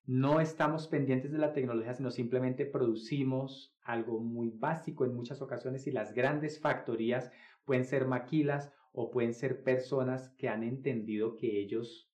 no 0.05 0.41
estamos 0.41 0.87
pendientes 0.87 1.31
de 1.31 1.37
la 1.37 1.53
tecnología, 1.53 1.93
sino 1.93 2.11
simplemente 2.11 2.65
producimos 2.65 3.73
algo 3.83 4.19
muy 4.19 4.49
básico 4.49 5.05
en 5.05 5.15
muchas 5.15 5.41
ocasiones 5.41 5.87
y 5.87 5.91
las 5.91 6.13
grandes 6.13 6.59
factorías 6.59 7.31
pueden 7.63 7.85
ser 7.85 8.05
maquilas 8.05 8.71
o 8.91 9.11
pueden 9.11 9.33
ser 9.33 9.63
personas 9.63 10.29
que 10.37 10.49
han 10.49 10.63
entendido 10.63 11.37
que 11.37 11.59
ellos 11.59 12.09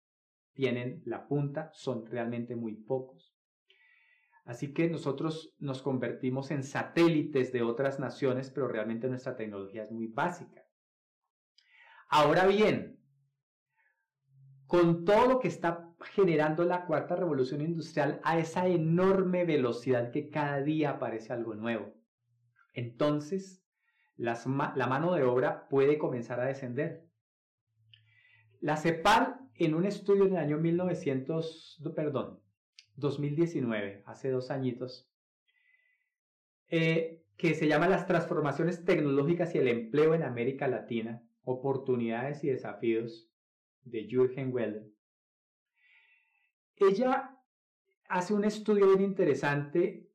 tienen 0.53 1.01
la 1.05 1.28
punta, 1.28 1.72
son 1.74 2.05
realmente 2.05 2.55
muy 2.55 2.76
pocos. 2.76 3.28
Así 4.50 4.74
que 4.74 4.89
nosotros 4.89 5.54
nos 5.60 5.84
convertimos 5.84 6.50
en 6.50 6.64
satélites 6.64 7.54
de 7.54 7.62
otras 7.62 8.00
naciones, 8.00 8.50
pero 8.50 8.68
realmente 8.68 9.08
nuestra 9.08 9.36
tecnología 9.36 9.84
es 9.84 9.91
muy 9.91 10.08
básica. 10.08 10.66
Ahora 12.08 12.47
bien, 12.47 13.00
con 14.66 15.06
todo 15.06 15.28
lo 15.28 15.39
que 15.39 15.50
está 15.50 15.93
generando 16.16 16.66
la 16.66 16.88
cuarta 16.88 17.16
revolución 17.16 17.62
industrial 17.62 18.20
a 18.24 18.39
esa 18.39 18.66
enorme 18.66 19.45
velocidad 19.45 20.10
que 20.10 20.32
cada 20.32 20.64
día 20.64 20.89
aparece 20.89 21.32
algo 21.32 21.54
nuevo. 21.54 21.93
Entonces, 22.74 23.64
la 24.16 24.88
mano 24.89 25.14
de 25.14 25.26
obra 25.26 25.68
puede 25.70 26.00
comenzar 26.00 26.39
a 26.39 26.45
descender. 26.45 27.08
La 28.62 28.78
CEPAL, 28.78 29.41
en 29.54 29.76
un 29.76 29.86
estudio 29.86 30.26
en 30.26 30.32
el 30.32 30.38
año 30.38 30.58
1900, 30.58 31.84
perdón, 31.95 32.41
2019, 33.00 34.04
hace 34.06 34.30
dos 34.30 34.52
añitos, 34.52 35.10
eh, 36.68 37.24
que 37.38 37.56
se 37.56 37.68
llama 37.68 37.88
Las 37.88 38.06
transformaciones 38.06 38.84
tecnológicas 38.84 39.56
y 39.56 39.60
el 39.60 39.68
empleo 39.68 40.14
en 40.14 40.24
América 40.24 40.68
Latina, 40.68 41.24
oportunidades 41.43 42.43
y 42.43 42.50
desafíos, 42.50 43.30
de 43.84 44.08
Jürgen 44.08 44.54
Weller, 44.54 44.86
ella 46.76 47.38
hace 48.08 48.34
un 48.34 48.45
estudio 48.45 48.88
bien 48.88 49.02
interesante 49.02 50.08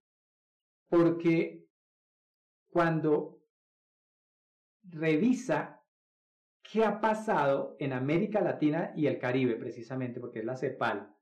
porque 0.88 1.66
cuando 2.68 3.42
revisa 4.84 5.82
qué 6.62 6.84
ha 6.84 7.00
pasado 7.00 7.76
en 7.78 7.92
América 7.92 8.40
Latina 8.40 8.92
y 8.96 9.06
el 9.06 9.18
Caribe, 9.18 9.56
precisamente, 9.56 10.20
porque 10.20 10.40
es 10.40 10.44
la 10.44 10.56
CEPAL, 10.56 11.13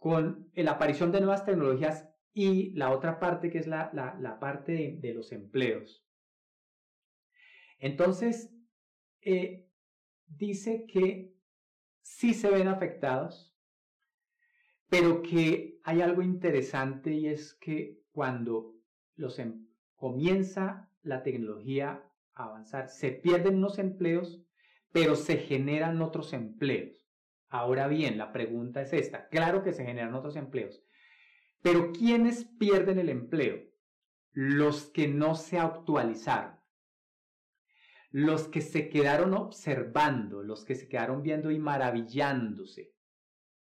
con 0.00 0.50
la 0.54 0.72
aparición 0.72 1.12
de 1.12 1.20
nuevas 1.20 1.44
tecnologías 1.44 2.08
y 2.32 2.70
la 2.70 2.90
otra 2.90 3.20
parte 3.20 3.50
que 3.50 3.58
es 3.58 3.66
la, 3.66 4.38
parte 4.40 4.98
de, 4.98 5.14
los 5.14 5.30
empleos. 5.30 6.02
Entonces, 7.78 8.50
eh, 9.20 9.68
dice 10.26 10.86
que 10.86 11.36
sí 12.00 12.32
se 12.32 12.50
ven 12.50 12.68
afectados, 12.68 13.54
pero 14.88 15.20
que 15.20 15.78
hay 15.84 16.00
algo 16.00 16.22
interesante 16.22 17.12
y 17.12 17.26
es 17.26 17.52
que 17.54 18.00
cuando 18.10 18.74
los 19.16 19.38
em, 19.38 19.68
comienza 19.96 20.90
la 21.02 21.22
tecnología 21.22 22.02
a 22.32 22.44
avanzar, 22.44 22.88
se 22.88 23.12
pierden 23.12 23.56
unos 23.56 23.78
empleos, 23.78 24.42
pero 24.92 25.14
se 25.14 25.36
generan 25.36 26.00
otros 26.00 26.32
empleos. 26.32 26.99
Ahora 27.50 27.86
bien, 27.88 28.16
la 28.16 28.32
pregunta 28.32 28.80
es 28.80 28.92
esta. 28.94 29.28
Claro 29.28 29.62
que 29.62 29.74
se 29.74 29.84
generan 29.84 30.14
otros 30.14 30.36
empleos, 30.36 30.82
pero 31.62 31.92
¿quiénes 31.92 32.46
pierden 32.58 32.98
el 32.98 33.10
empleo? 33.10 33.70
los 34.32 34.86
que 34.86 35.08
no 35.08 35.34
se 35.34 35.58
actualizaron, 35.58 36.58
los 38.10 38.48
que 38.48 38.60
se 38.60 38.88
quedaron 38.88 39.34
observando, 39.34 40.42
los 40.42 40.64
que 40.64 40.74
se 40.74 40.88
quedaron 40.88 41.22
viendo 41.22 41.50
y 41.50 41.58
maravillándose, 41.58 42.94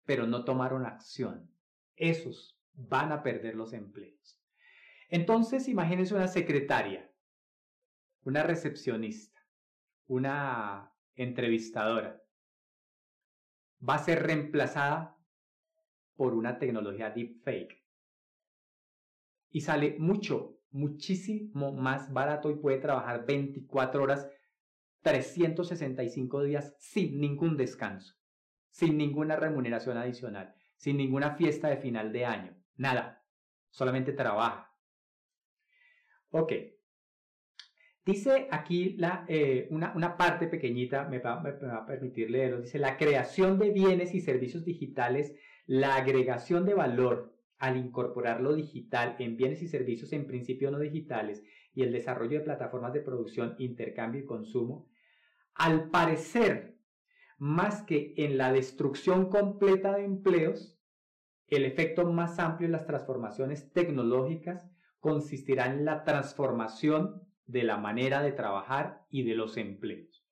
pero 0.05 0.27
no 0.27 0.43
tomaron 0.43 0.85
acción. 0.85 1.51
Esos 1.95 2.59
van 2.73 3.11
a 3.11 3.23
perder 3.23 3.55
los 3.55 3.73
empleos. 3.73 4.41
Entonces, 5.09 5.67
imagínense 5.67 6.15
una 6.15 6.27
secretaria, 6.27 7.11
una 8.23 8.43
recepcionista, 8.43 9.39
una 10.07 10.91
entrevistadora. 11.15 12.21
Va 13.87 13.95
a 13.95 13.99
ser 13.99 14.23
reemplazada 14.23 15.17
por 16.15 16.33
una 16.33 16.57
tecnología 16.57 17.09
deepfake. 17.09 17.83
Y 19.49 19.61
sale 19.61 19.95
mucho, 19.99 20.59
muchísimo 20.71 21.71
más 21.71 22.11
barato 22.11 22.49
y 22.49 22.55
puede 22.55 22.77
trabajar 22.79 23.25
24 23.25 24.03
horas, 24.03 24.27
365 25.01 26.43
días 26.43 26.75
sin 26.79 27.19
ningún 27.19 27.57
descanso, 27.57 28.15
sin 28.71 28.97
ninguna 28.97 29.35
remuneración 29.35 29.97
adicional, 29.97 30.55
sin 30.77 30.97
ninguna 30.97 31.35
fiesta 31.35 31.69
de 31.69 31.77
final 31.77 32.11
de 32.11 32.25
año, 32.25 32.57
nada, 32.75 33.23
solamente 33.69 34.13
trabaja. 34.13 34.73
Ok. 36.31 36.51
Dice 38.05 38.47
aquí 38.51 38.97
eh, 39.27 39.67
una, 39.71 40.15
parte 40.15 40.45
pequeñita, 40.47 41.07
me 41.09 41.17
va, 41.17 41.41
me 41.41 41.51
va 41.53 41.77
a 41.77 41.85
permitir 41.87 42.29
leerlo, 42.29 42.61
dice 42.61 42.77
la 42.77 42.97
creación 42.97 43.57
de 43.57 43.71
bienes 43.71 44.13
y 44.13 44.21
servicios 44.21 44.63
digitales, 44.63 45.33
la 45.65 45.95
agregación 45.95 46.65
de 46.65 46.75
valor 46.75 47.35
al 47.57 47.77
incorporar 47.77 48.41
lo 48.41 48.53
digital 48.53 49.15
en 49.17 49.37
bienes 49.37 49.63
y 49.63 49.67
servicios 49.67 50.13
en 50.13 50.27
principio 50.27 50.69
no 50.69 50.77
digitales 50.77 51.43
y 51.73 51.81
el 51.81 51.91
desarrollo 51.91 52.37
de 52.37 52.45
plataformas 52.45 52.93
de 52.93 53.01
producción, 53.01 53.55
intercambio 53.57 54.21
y 54.21 54.25
consumo, 54.25 54.87
al 55.55 55.89
parecer, 55.89 56.77
más 57.39 57.81
que 57.81 58.13
en 58.17 58.37
la 58.37 58.53
destrucción 58.53 59.29
completa 59.29 59.95
de 59.95 60.05
empleos, 60.05 60.77
el 61.47 61.65
efecto 61.65 62.05
más 62.05 62.37
amplio 62.37 62.67
en 62.67 62.73
las 62.73 62.85
transformaciones 62.85 63.71
tecnológicas 63.73 64.69
consistirá 64.99 65.65
en 65.65 65.85
la 65.85 66.03
transformación 66.03 67.24
de 67.45 67.63
la 67.63 67.77
manera 67.77 68.21
de 68.21 68.31
trabajar 68.31 69.05
y 69.09 69.23
de 69.23 69.35
los 69.35 69.57
empleos. 69.57 70.25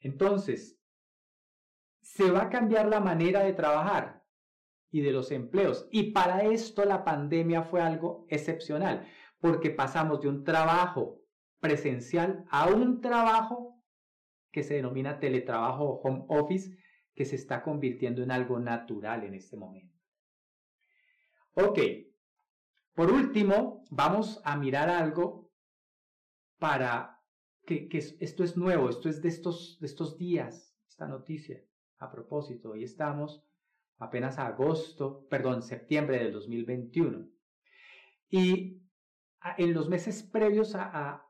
Entonces, 0.00 0.80
se 2.00 2.30
va 2.30 2.42
a 2.42 2.50
cambiar 2.50 2.86
la 2.88 3.00
manera 3.00 3.40
de 3.40 3.52
trabajar 3.52 4.22
y 4.90 5.00
de 5.00 5.10
los 5.10 5.30
empleos. 5.30 5.88
Y 5.90 6.12
para 6.12 6.44
esto 6.44 6.84
la 6.84 7.04
pandemia 7.04 7.62
fue 7.62 7.80
algo 7.80 8.26
excepcional, 8.28 9.08
porque 9.40 9.70
pasamos 9.70 10.20
de 10.20 10.28
un 10.28 10.44
trabajo 10.44 11.22
presencial 11.60 12.44
a 12.50 12.68
un 12.68 13.00
trabajo 13.00 13.82
que 14.52 14.62
se 14.62 14.74
denomina 14.74 15.18
teletrabajo 15.18 15.84
o 15.84 16.00
home 16.02 16.24
office, 16.28 16.76
que 17.14 17.24
se 17.24 17.36
está 17.36 17.62
convirtiendo 17.62 18.22
en 18.22 18.30
algo 18.30 18.58
natural 18.60 19.24
en 19.24 19.34
este 19.34 19.56
momento. 19.56 19.98
Ok, 21.54 21.78
por 22.94 23.10
último, 23.10 23.84
vamos 23.90 24.40
a 24.44 24.56
mirar 24.56 24.90
algo 24.90 25.43
para 26.58 27.20
que, 27.66 27.88
esto 28.20 28.44
es 28.44 28.56
nuevo, 28.56 28.88
esto 28.88 29.08
es 29.08 29.22
de 29.22 29.28
estos, 29.28 29.78
de 29.80 29.86
estos 29.86 30.18
días, 30.18 30.74
esta 30.88 31.06
noticia. 31.06 31.62
A 31.98 32.10
propósito, 32.10 32.70
hoy 32.70 32.84
estamos 32.84 33.42
apenas 33.98 34.38
a 34.38 34.46
agosto, 34.46 35.26
perdón, 35.28 35.62
septiembre 35.62 36.18
del 36.18 36.32
2021. 36.32 37.28
Y 38.30 38.82
en 39.58 39.74
los 39.74 39.88
meses 39.88 40.22
previos 40.22 40.74
a, 40.74 41.20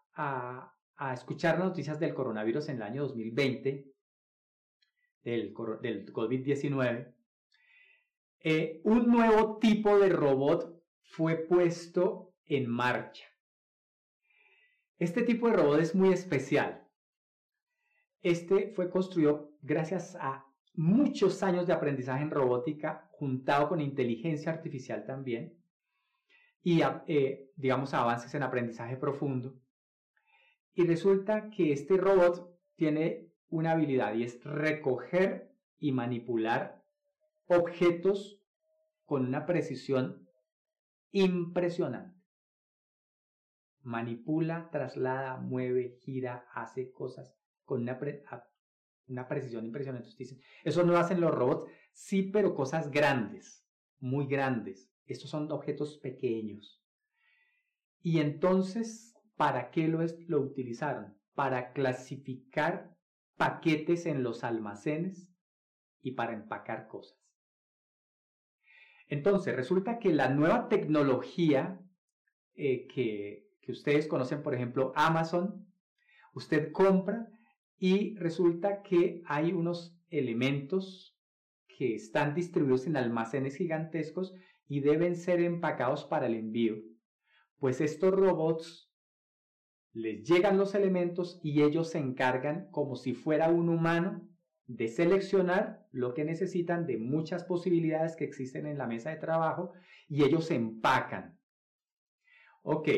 escuchar 1.13 1.59
noticias 1.59 1.99
del 2.01 2.15
coronavirus 2.15 2.69
en 2.69 2.77
el 2.77 2.83
año 2.83 3.03
2020, 3.03 3.93
del, 5.23 5.55
del 5.83 6.13
COVID-19, 6.13 7.15
eh, 8.41 8.81
un 8.85 9.07
nuevo 9.07 9.59
tipo 9.59 9.99
de 9.99 10.11
robot 10.11 10.83
fue 11.03 11.37
puesto 11.37 12.35
en 12.47 12.69
marcha. 12.69 13.25
Este 14.99 15.23
tipo 15.23 15.49
de 15.49 15.57
robot 15.57 15.81
es 15.81 15.95
muy 15.95 16.13
especial. 16.13 16.87
Este 18.23 18.73
fue 18.75 18.91
construido 18.91 19.53
gracias 19.61 20.17
a 20.17 20.47
muchos 20.75 21.43
años 21.43 21.67
de 21.67 21.73
aprendizaje 21.73 22.23
en 22.23 22.31
robótica, 22.31 23.09
juntado 23.13 23.69
con 23.69 23.81
inteligencia 23.81 24.53
artificial 24.53 25.05
también, 25.05 25.59
y 26.63 26.81
eh, 27.07 27.51
digamos 27.57 27.93
avances 27.93 28.35
en 28.35 28.43
aprendizaje 28.43 28.97
profundo. 28.97 29.55
Y 30.75 30.87
resulta 30.87 31.51
que 31.51 31.73
este 31.73 31.97
robot 31.97 32.59
tiene 32.77 33.31
una 33.49 33.73
habilidad 33.73 34.15
y 34.15 34.25
es 34.25 34.43
recoger 34.43 35.53
y 35.79 35.93
manipular 35.93 36.83
objetos 37.47 38.41
con 39.05 39.27
una 39.27 39.47
precisión 39.47 40.29
impresionante. 41.13 42.14
Manipula, 43.85 44.71
traslada, 44.71 45.37
mueve, 45.37 45.99
gira, 46.01 46.47
hace 46.55 46.91
cosas 46.91 47.35
con 47.65 47.83
una 47.83 47.99
una 49.07 49.29
precisión 49.29 49.67
impresionante. 49.67 50.09
dicen, 50.19 50.41
eso 50.65 50.83
no 50.83 50.93
lo 50.93 50.99
hacen 50.99 51.21
los 51.21 51.31
robots, 51.31 51.71
sí, 51.93 52.23
pero 52.23 52.55
cosas 52.55 52.91
grandes, 52.91 53.67
muy 53.99 54.27
grandes. 54.27 54.91
Estos 55.07 55.31
son 55.31 55.51
objetos 55.53 55.99
pequeños. 55.99 56.83
Y 58.01 58.21
entonces, 58.21 59.15
¿para 59.37 59.71
qué 59.71 59.89
lo, 59.89 60.01
lo 60.27 60.41
utilizaron? 60.41 61.19
Para 61.35 61.73
clasificar 61.73 62.97
paquetes 63.37 64.07
en 64.07 64.23
los 64.23 64.45
almacenes 64.45 65.31
y 66.01 66.13
para 66.13 66.33
empacar 66.33 66.87
cosas. 66.87 67.19
Entonces, 69.09 69.55
resulta 69.55 69.99
que 69.99 70.13
la 70.13 70.31
nueva 70.31 70.69
tecnología 70.69 71.81
eh, 72.55 72.87
que, 72.87 73.49
que 73.65 73.73
ustedes 73.73 74.07
conocen, 74.07 74.43
por 74.43 74.55
ejemplo, 74.55 74.93
Amazon, 74.95 75.67
usted 76.35 76.71
compra 76.71 77.31
y 77.79 78.15
resulta 78.17 78.83
que 78.83 79.23
hay 79.27 79.53
unos 79.53 79.97
elementos 80.11 81.19
que 81.67 81.95
están 81.95 82.35
distribuidos 82.35 82.87
en 82.87 82.97
almacenes 82.97 83.57
gigantescos 83.57 84.35
y 84.69 84.81
deben 84.81 85.17
ser 85.17 85.41
empacados 85.41 86.05
para 86.05 86.27
el 86.27 86.35
envío. 86.35 86.77
Pues 87.59 87.81
estos 87.81 88.13
robots 88.13 88.93
les 89.93 90.25
llegan 90.25 90.59
los 90.59 90.75
elementos 90.75 91.41
y 91.43 91.63
ellos 91.63 91.91
se 91.91 91.99
encargan 91.99 92.69
como 92.71 92.97
si 92.97 93.15
fuera 93.15 93.49
un 93.49 93.69
humano 93.69 94.29
de 94.67 94.89
seleccionar 94.89 95.87
lo 95.91 96.15
que 96.15 96.25
necesitan 96.25 96.87
de 96.87 96.99
muchas 96.99 97.45
posibilidades 97.45 98.17
que 98.17 98.25
existen 98.25 98.67
en 98.67 98.79
la 98.79 98.87
mesa 98.87 99.11
de 99.11 99.17
trabajo 99.17 99.73
y 100.09 100.25
ellos 100.25 100.51
empacan. 100.51 101.39
Ok, 102.63 102.89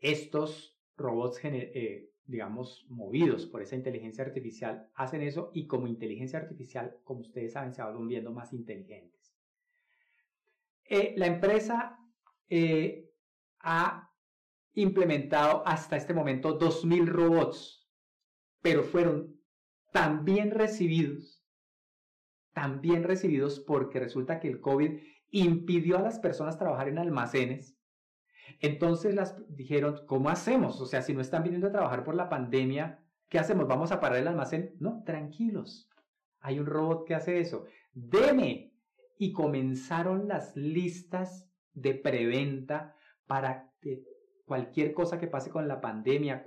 estos 0.00 0.76
robots 0.96 1.40
eh, 1.44 2.10
digamos, 2.30 2.86
movidos 2.88 3.46
por 3.46 3.60
esa 3.60 3.74
inteligencia 3.74 4.24
artificial, 4.24 4.88
hacen 4.94 5.22
eso 5.22 5.50
y 5.52 5.66
como 5.66 5.88
inteligencia 5.88 6.38
artificial, 6.38 6.96
como 7.02 7.20
ustedes 7.20 7.54
saben, 7.54 7.72
se 7.72 7.82
van 7.82 7.96
volviendo 7.96 8.32
más 8.32 8.52
inteligentes. 8.52 9.34
Eh, 10.84 11.14
la 11.16 11.26
empresa 11.26 11.98
eh, 12.48 13.10
ha 13.60 14.12
implementado 14.74 15.66
hasta 15.66 15.96
este 15.96 16.14
momento 16.14 16.58
2.000 16.58 17.06
robots, 17.06 17.88
pero 18.62 18.84
fueron 18.84 19.40
tan 19.92 20.24
bien 20.24 20.52
recibidos, 20.52 21.44
tan 22.52 22.80
bien 22.80 23.02
recibidos 23.02 23.58
porque 23.58 23.98
resulta 23.98 24.38
que 24.38 24.48
el 24.48 24.60
COVID 24.60 25.00
impidió 25.30 25.98
a 25.98 26.02
las 26.02 26.20
personas 26.20 26.58
trabajar 26.58 26.88
en 26.88 26.98
almacenes 26.98 27.79
entonces 28.58 29.14
las 29.14 29.36
dijeron, 29.48 30.00
¿cómo 30.06 30.28
hacemos? 30.28 30.80
O 30.80 30.86
sea, 30.86 31.02
si 31.02 31.14
no 31.14 31.20
están 31.20 31.42
viniendo 31.42 31.68
a 31.68 31.72
trabajar 31.72 32.04
por 32.04 32.14
la 32.14 32.28
pandemia, 32.28 33.04
¿qué 33.28 33.38
hacemos? 33.38 33.68
¿Vamos 33.68 33.92
a 33.92 34.00
parar 34.00 34.18
el 34.18 34.28
almacén? 34.28 34.74
No, 34.80 35.02
tranquilos. 35.04 35.88
Hay 36.40 36.58
un 36.58 36.66
robot 36.66 37.06
que 37.06 37.14
hace 37.14 37.40
eso. 37.40 37.64
Deme. 37.92 38.74
Y 39.18 39.32
comenzaron 39.32 40.28
las 40.28 40.56
listas 40.56 41.46
de 41.74 41.94
preventa 41.94 42.96
para 43.26 43.70
cualquier 44.46 44.94
cosa 44.94 45.18
que 45.18 45.26
pase 45.26 45.50
con 45.50 45.68
la 45.68 45.80
pandemia. 45.80 46.42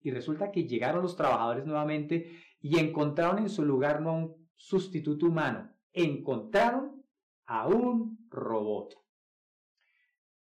Y 0.00 0.10
resulta 0.10 0.50
que 0.50 0.64
llegaron 0.64 1.02
los 1.02 1.16
trabajadores 1.16 1.66
nuevamente 1.66 2.40
y 2.60 2.80
encontraron 2.80 3.38
en 3.38 3.48
su 3.48 3.64
lugar 3.64 4.00
no 4.00 4.10
a 4.10 4.14
un 4.14 4.48
sustituto 4.56 5.26
humano, 5.26 5.70
encontraron 5.92 7.04
a 7.44 7.68
un 7.68 8.26
robot. 8.28 8.94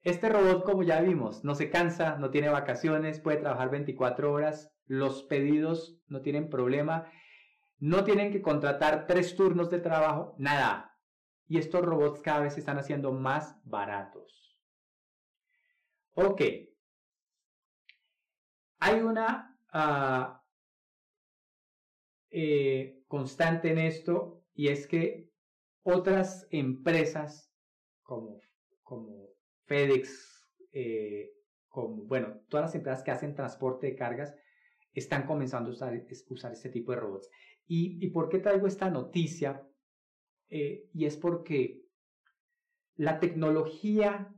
Este 0.02 0.30
robot, 0.30 0.64
como 0.64 0.82
ya 0.82 1.00
vimos, 1.02 1.44
no 1.44 1.54
se 1.54 1.68
cansa, 1.68 2.16
no 2.16 2.30
tiene 2.30 2.48
vacaciones, 2.48 3.20
puede 3.20 3.36
trabajar 3.36 3.70
24 3.70 4.32
horas, 4.32 4.72
los 4.86 5.24
pedidos 5.24 5.98
no 6.08 6.22
tienen 6.22 6.48
problema, 6.48 7.10
no 7.78 8.04
tienen 8.04 8.32
que 8.32 8.40
contratar 8.40 9.06
tres 9.06 9.36
turnos 9.36 9.70
de 9.70 9.78
trabajo, 9.78 10.34
nada. 10.38 10.98
Y 11.46 11.58
estos 11.58 11.84
robots 11.84 12.20
cada 12.20 12.40
vez 12.40 12.54
se 12.54 12.60
están 12.60 12.78
haciendo 12.78 13.12
más 13.12 13.60
baratos. 13.64 14.58
Ok. 16.14 16.42
Hay 18.78 19.00
una 19.00 19.58
ah, 19.72 20.42
eh, 22.30 23.02
constante 23.06 23.70
en 23.70 23.78
esto 23.78 24.44
y 24.54 24.68
es 24.68 24.86
que 24.86 25.30
otras 25.82 26.46
empresas 26.50 27.52
como, 28.02 28.40
como 28.82 29.29
FedEx, 29.70 30.48
eh, 30.72 31.30
como, 31.68 32.02
bueno, 32.02 32.40
todas 32.48 32.66
las 32.66 32.74
empresas 32.74 33.04
que 33.04 33.12
hacen 33.12 33.36
transporte 33.36 33.86
de 33.86 33.94
cargas 33.94 34.34
están 34.92 35.28
comenzando 35.28 35.70
a 35.70 35.72
usar, 35.72 35.94
este 35.94 36.70
tipo 36.70 36.90
de 36.90 36.98
robots. 36.98 37.30
¿Y, 37.68 38.08
por 38.08 38.28
qué 38.28 38.40
traigo 38.40 38.66
esta 38.66 38.90
noticia? 38.90 39.64
Eh, 40.48 40.88
y 40.92 41.04
es 41.04 41.16
porque 41.16 41.84
la 42.96 43.20
tecnología, 43.20 44.34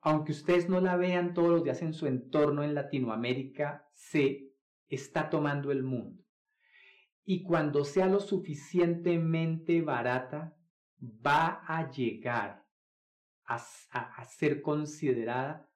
aunque 0.00 0.32
ustedes 0.32 0.68
no 0.68 0.80
la 0.80 0.96
vean 0.96 1.32
todos 1.32 1.50
los 1.50 1.62
días 1.62 1.80
en 1.82 1.94
su 1.94 2.08
entorno 2.08 2.64
en 2.64 2.74
Latinoamérica, 2.74 3.88
se 3.94 4.50
está 4.88 5.30
tomando 5.30 5.70
el 5.70 5.84
mundo. 5.84 6.24
Y 7.24 7.44
cuando 7.44 7.84
sea 7.84 8.08
lo 8.08 8.18
suficientemente 8.18 9.80
barata, 9.80 10.56
va 11.00 11.62
a 11.68 11.88
llegar 11.88 12.65
a, 13.46 14.24
ser 14.24 14.60
considerada 14.60 15.70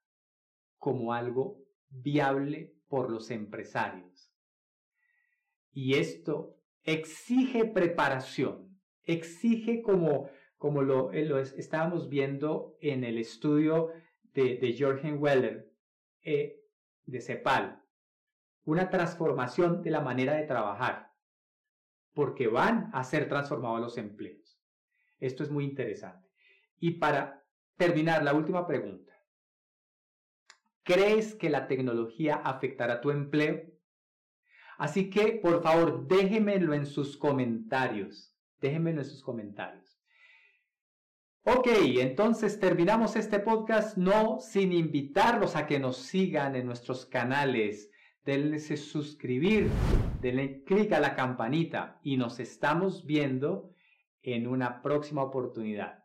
como 0.79 1.13
algo 1.13 1.65
viable 1.89 2.75
por 2.89 3.11
los 3.11 3.31
empresarios. 3.31 4.33
Y 5.73 5.95
esto 5.95 6.57
exige 6.83 7.65
preparación, 7.65 8.81
exige 9.05 9.83
como, 9.83 10.31
como 10.57 10.83
lo, 10.83 11.13
eh, 11.13 11.29
estábamos 11.57 12.09
viendo 12.09 12.77
en 12.81 13.05
el 13.05 13.19
estudio 13.19 13.91
de, 14.35 14.57
de 14.57 14.77
Jorgen 14.79 15.23
Weller 15.23 15.73
eh, 16.23 16.61
de 17.07 17.21
CEPAL, 17.21 17.83
una 18.65 18.91
transformación 18.91 19.83
de 19.83 19.91
la 19.91 20.01
manera 20.01 20.35
de 20.35 20.47
trabajar, 20.47 21.13
porque 22.15 22.49
van 22.49 22.91
a 22.93 23.05
ser 23.05 23.29
transformados 23.29 23.81
los 23.81 23.99
empleos. 23.99 24.61
Esto 25.19 25.43
es 25.43 25.51
muy 25.51 25.65
interesante. 25.65 26.29
Y 26.79 26.93
para 26.93 27.40
terminar, 27.81 28.23
la 28.23 28.35
última 28.35 28.67
pregunta. 28.67 29.11
¿Crees 30.85 31.35
que 31.35 31.49
la 31.49 31.67
tecnología 31.67 32.35
afectará 32.35 33.01
tu 33.01 33.11
empleo? 33.11 33.63
Así 34.77 35.09
que, 35.09 35.41
por 35.43 35.63
favor, 35.63 36.07
déjenmelo 36.07 36.75
en 36.75 36.85
sus 36.85 37.17
comentarios. 37.17 38.37
Déjenmelo 38.61 39.01
en 39.01 39.07
sus 39.07 39.23
comentarios. 39.23 39.99
Ok, 41.45 41.69
entonces 42.01 42.61
terminamos 42.61 43.17
este 43.17 43.41
podcast 43.41 43.97
no 43.97 44.41
sin 44.41 44.75
invitarlos 44.75 45.57
a 45.57 45.67
que 45.67 45.79
nos 45.79 45.97
sigan 45.97 46.57
en 46.57 46.67
nuestros 46.67 47.07
canales. 47.07 47.91
Denle 48.27 48.59
suscribir, 48.61 49.71
denle 50.21 50.63
clic 50.65 50.93
a 50.93 51.01
la 51.01 51.15
campanita 51.15 51.99
y 52.03 52.19
nos 52.19 52.41
estamos 52.41 53.07
viendo 53.07 53.73
en 54.23 54.47
una 54.47 54.83
próxima 54.83 55.23
oportunidad. 55.23 56.05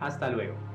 Hasta 0.00 0.30
luego. 0.30 0.71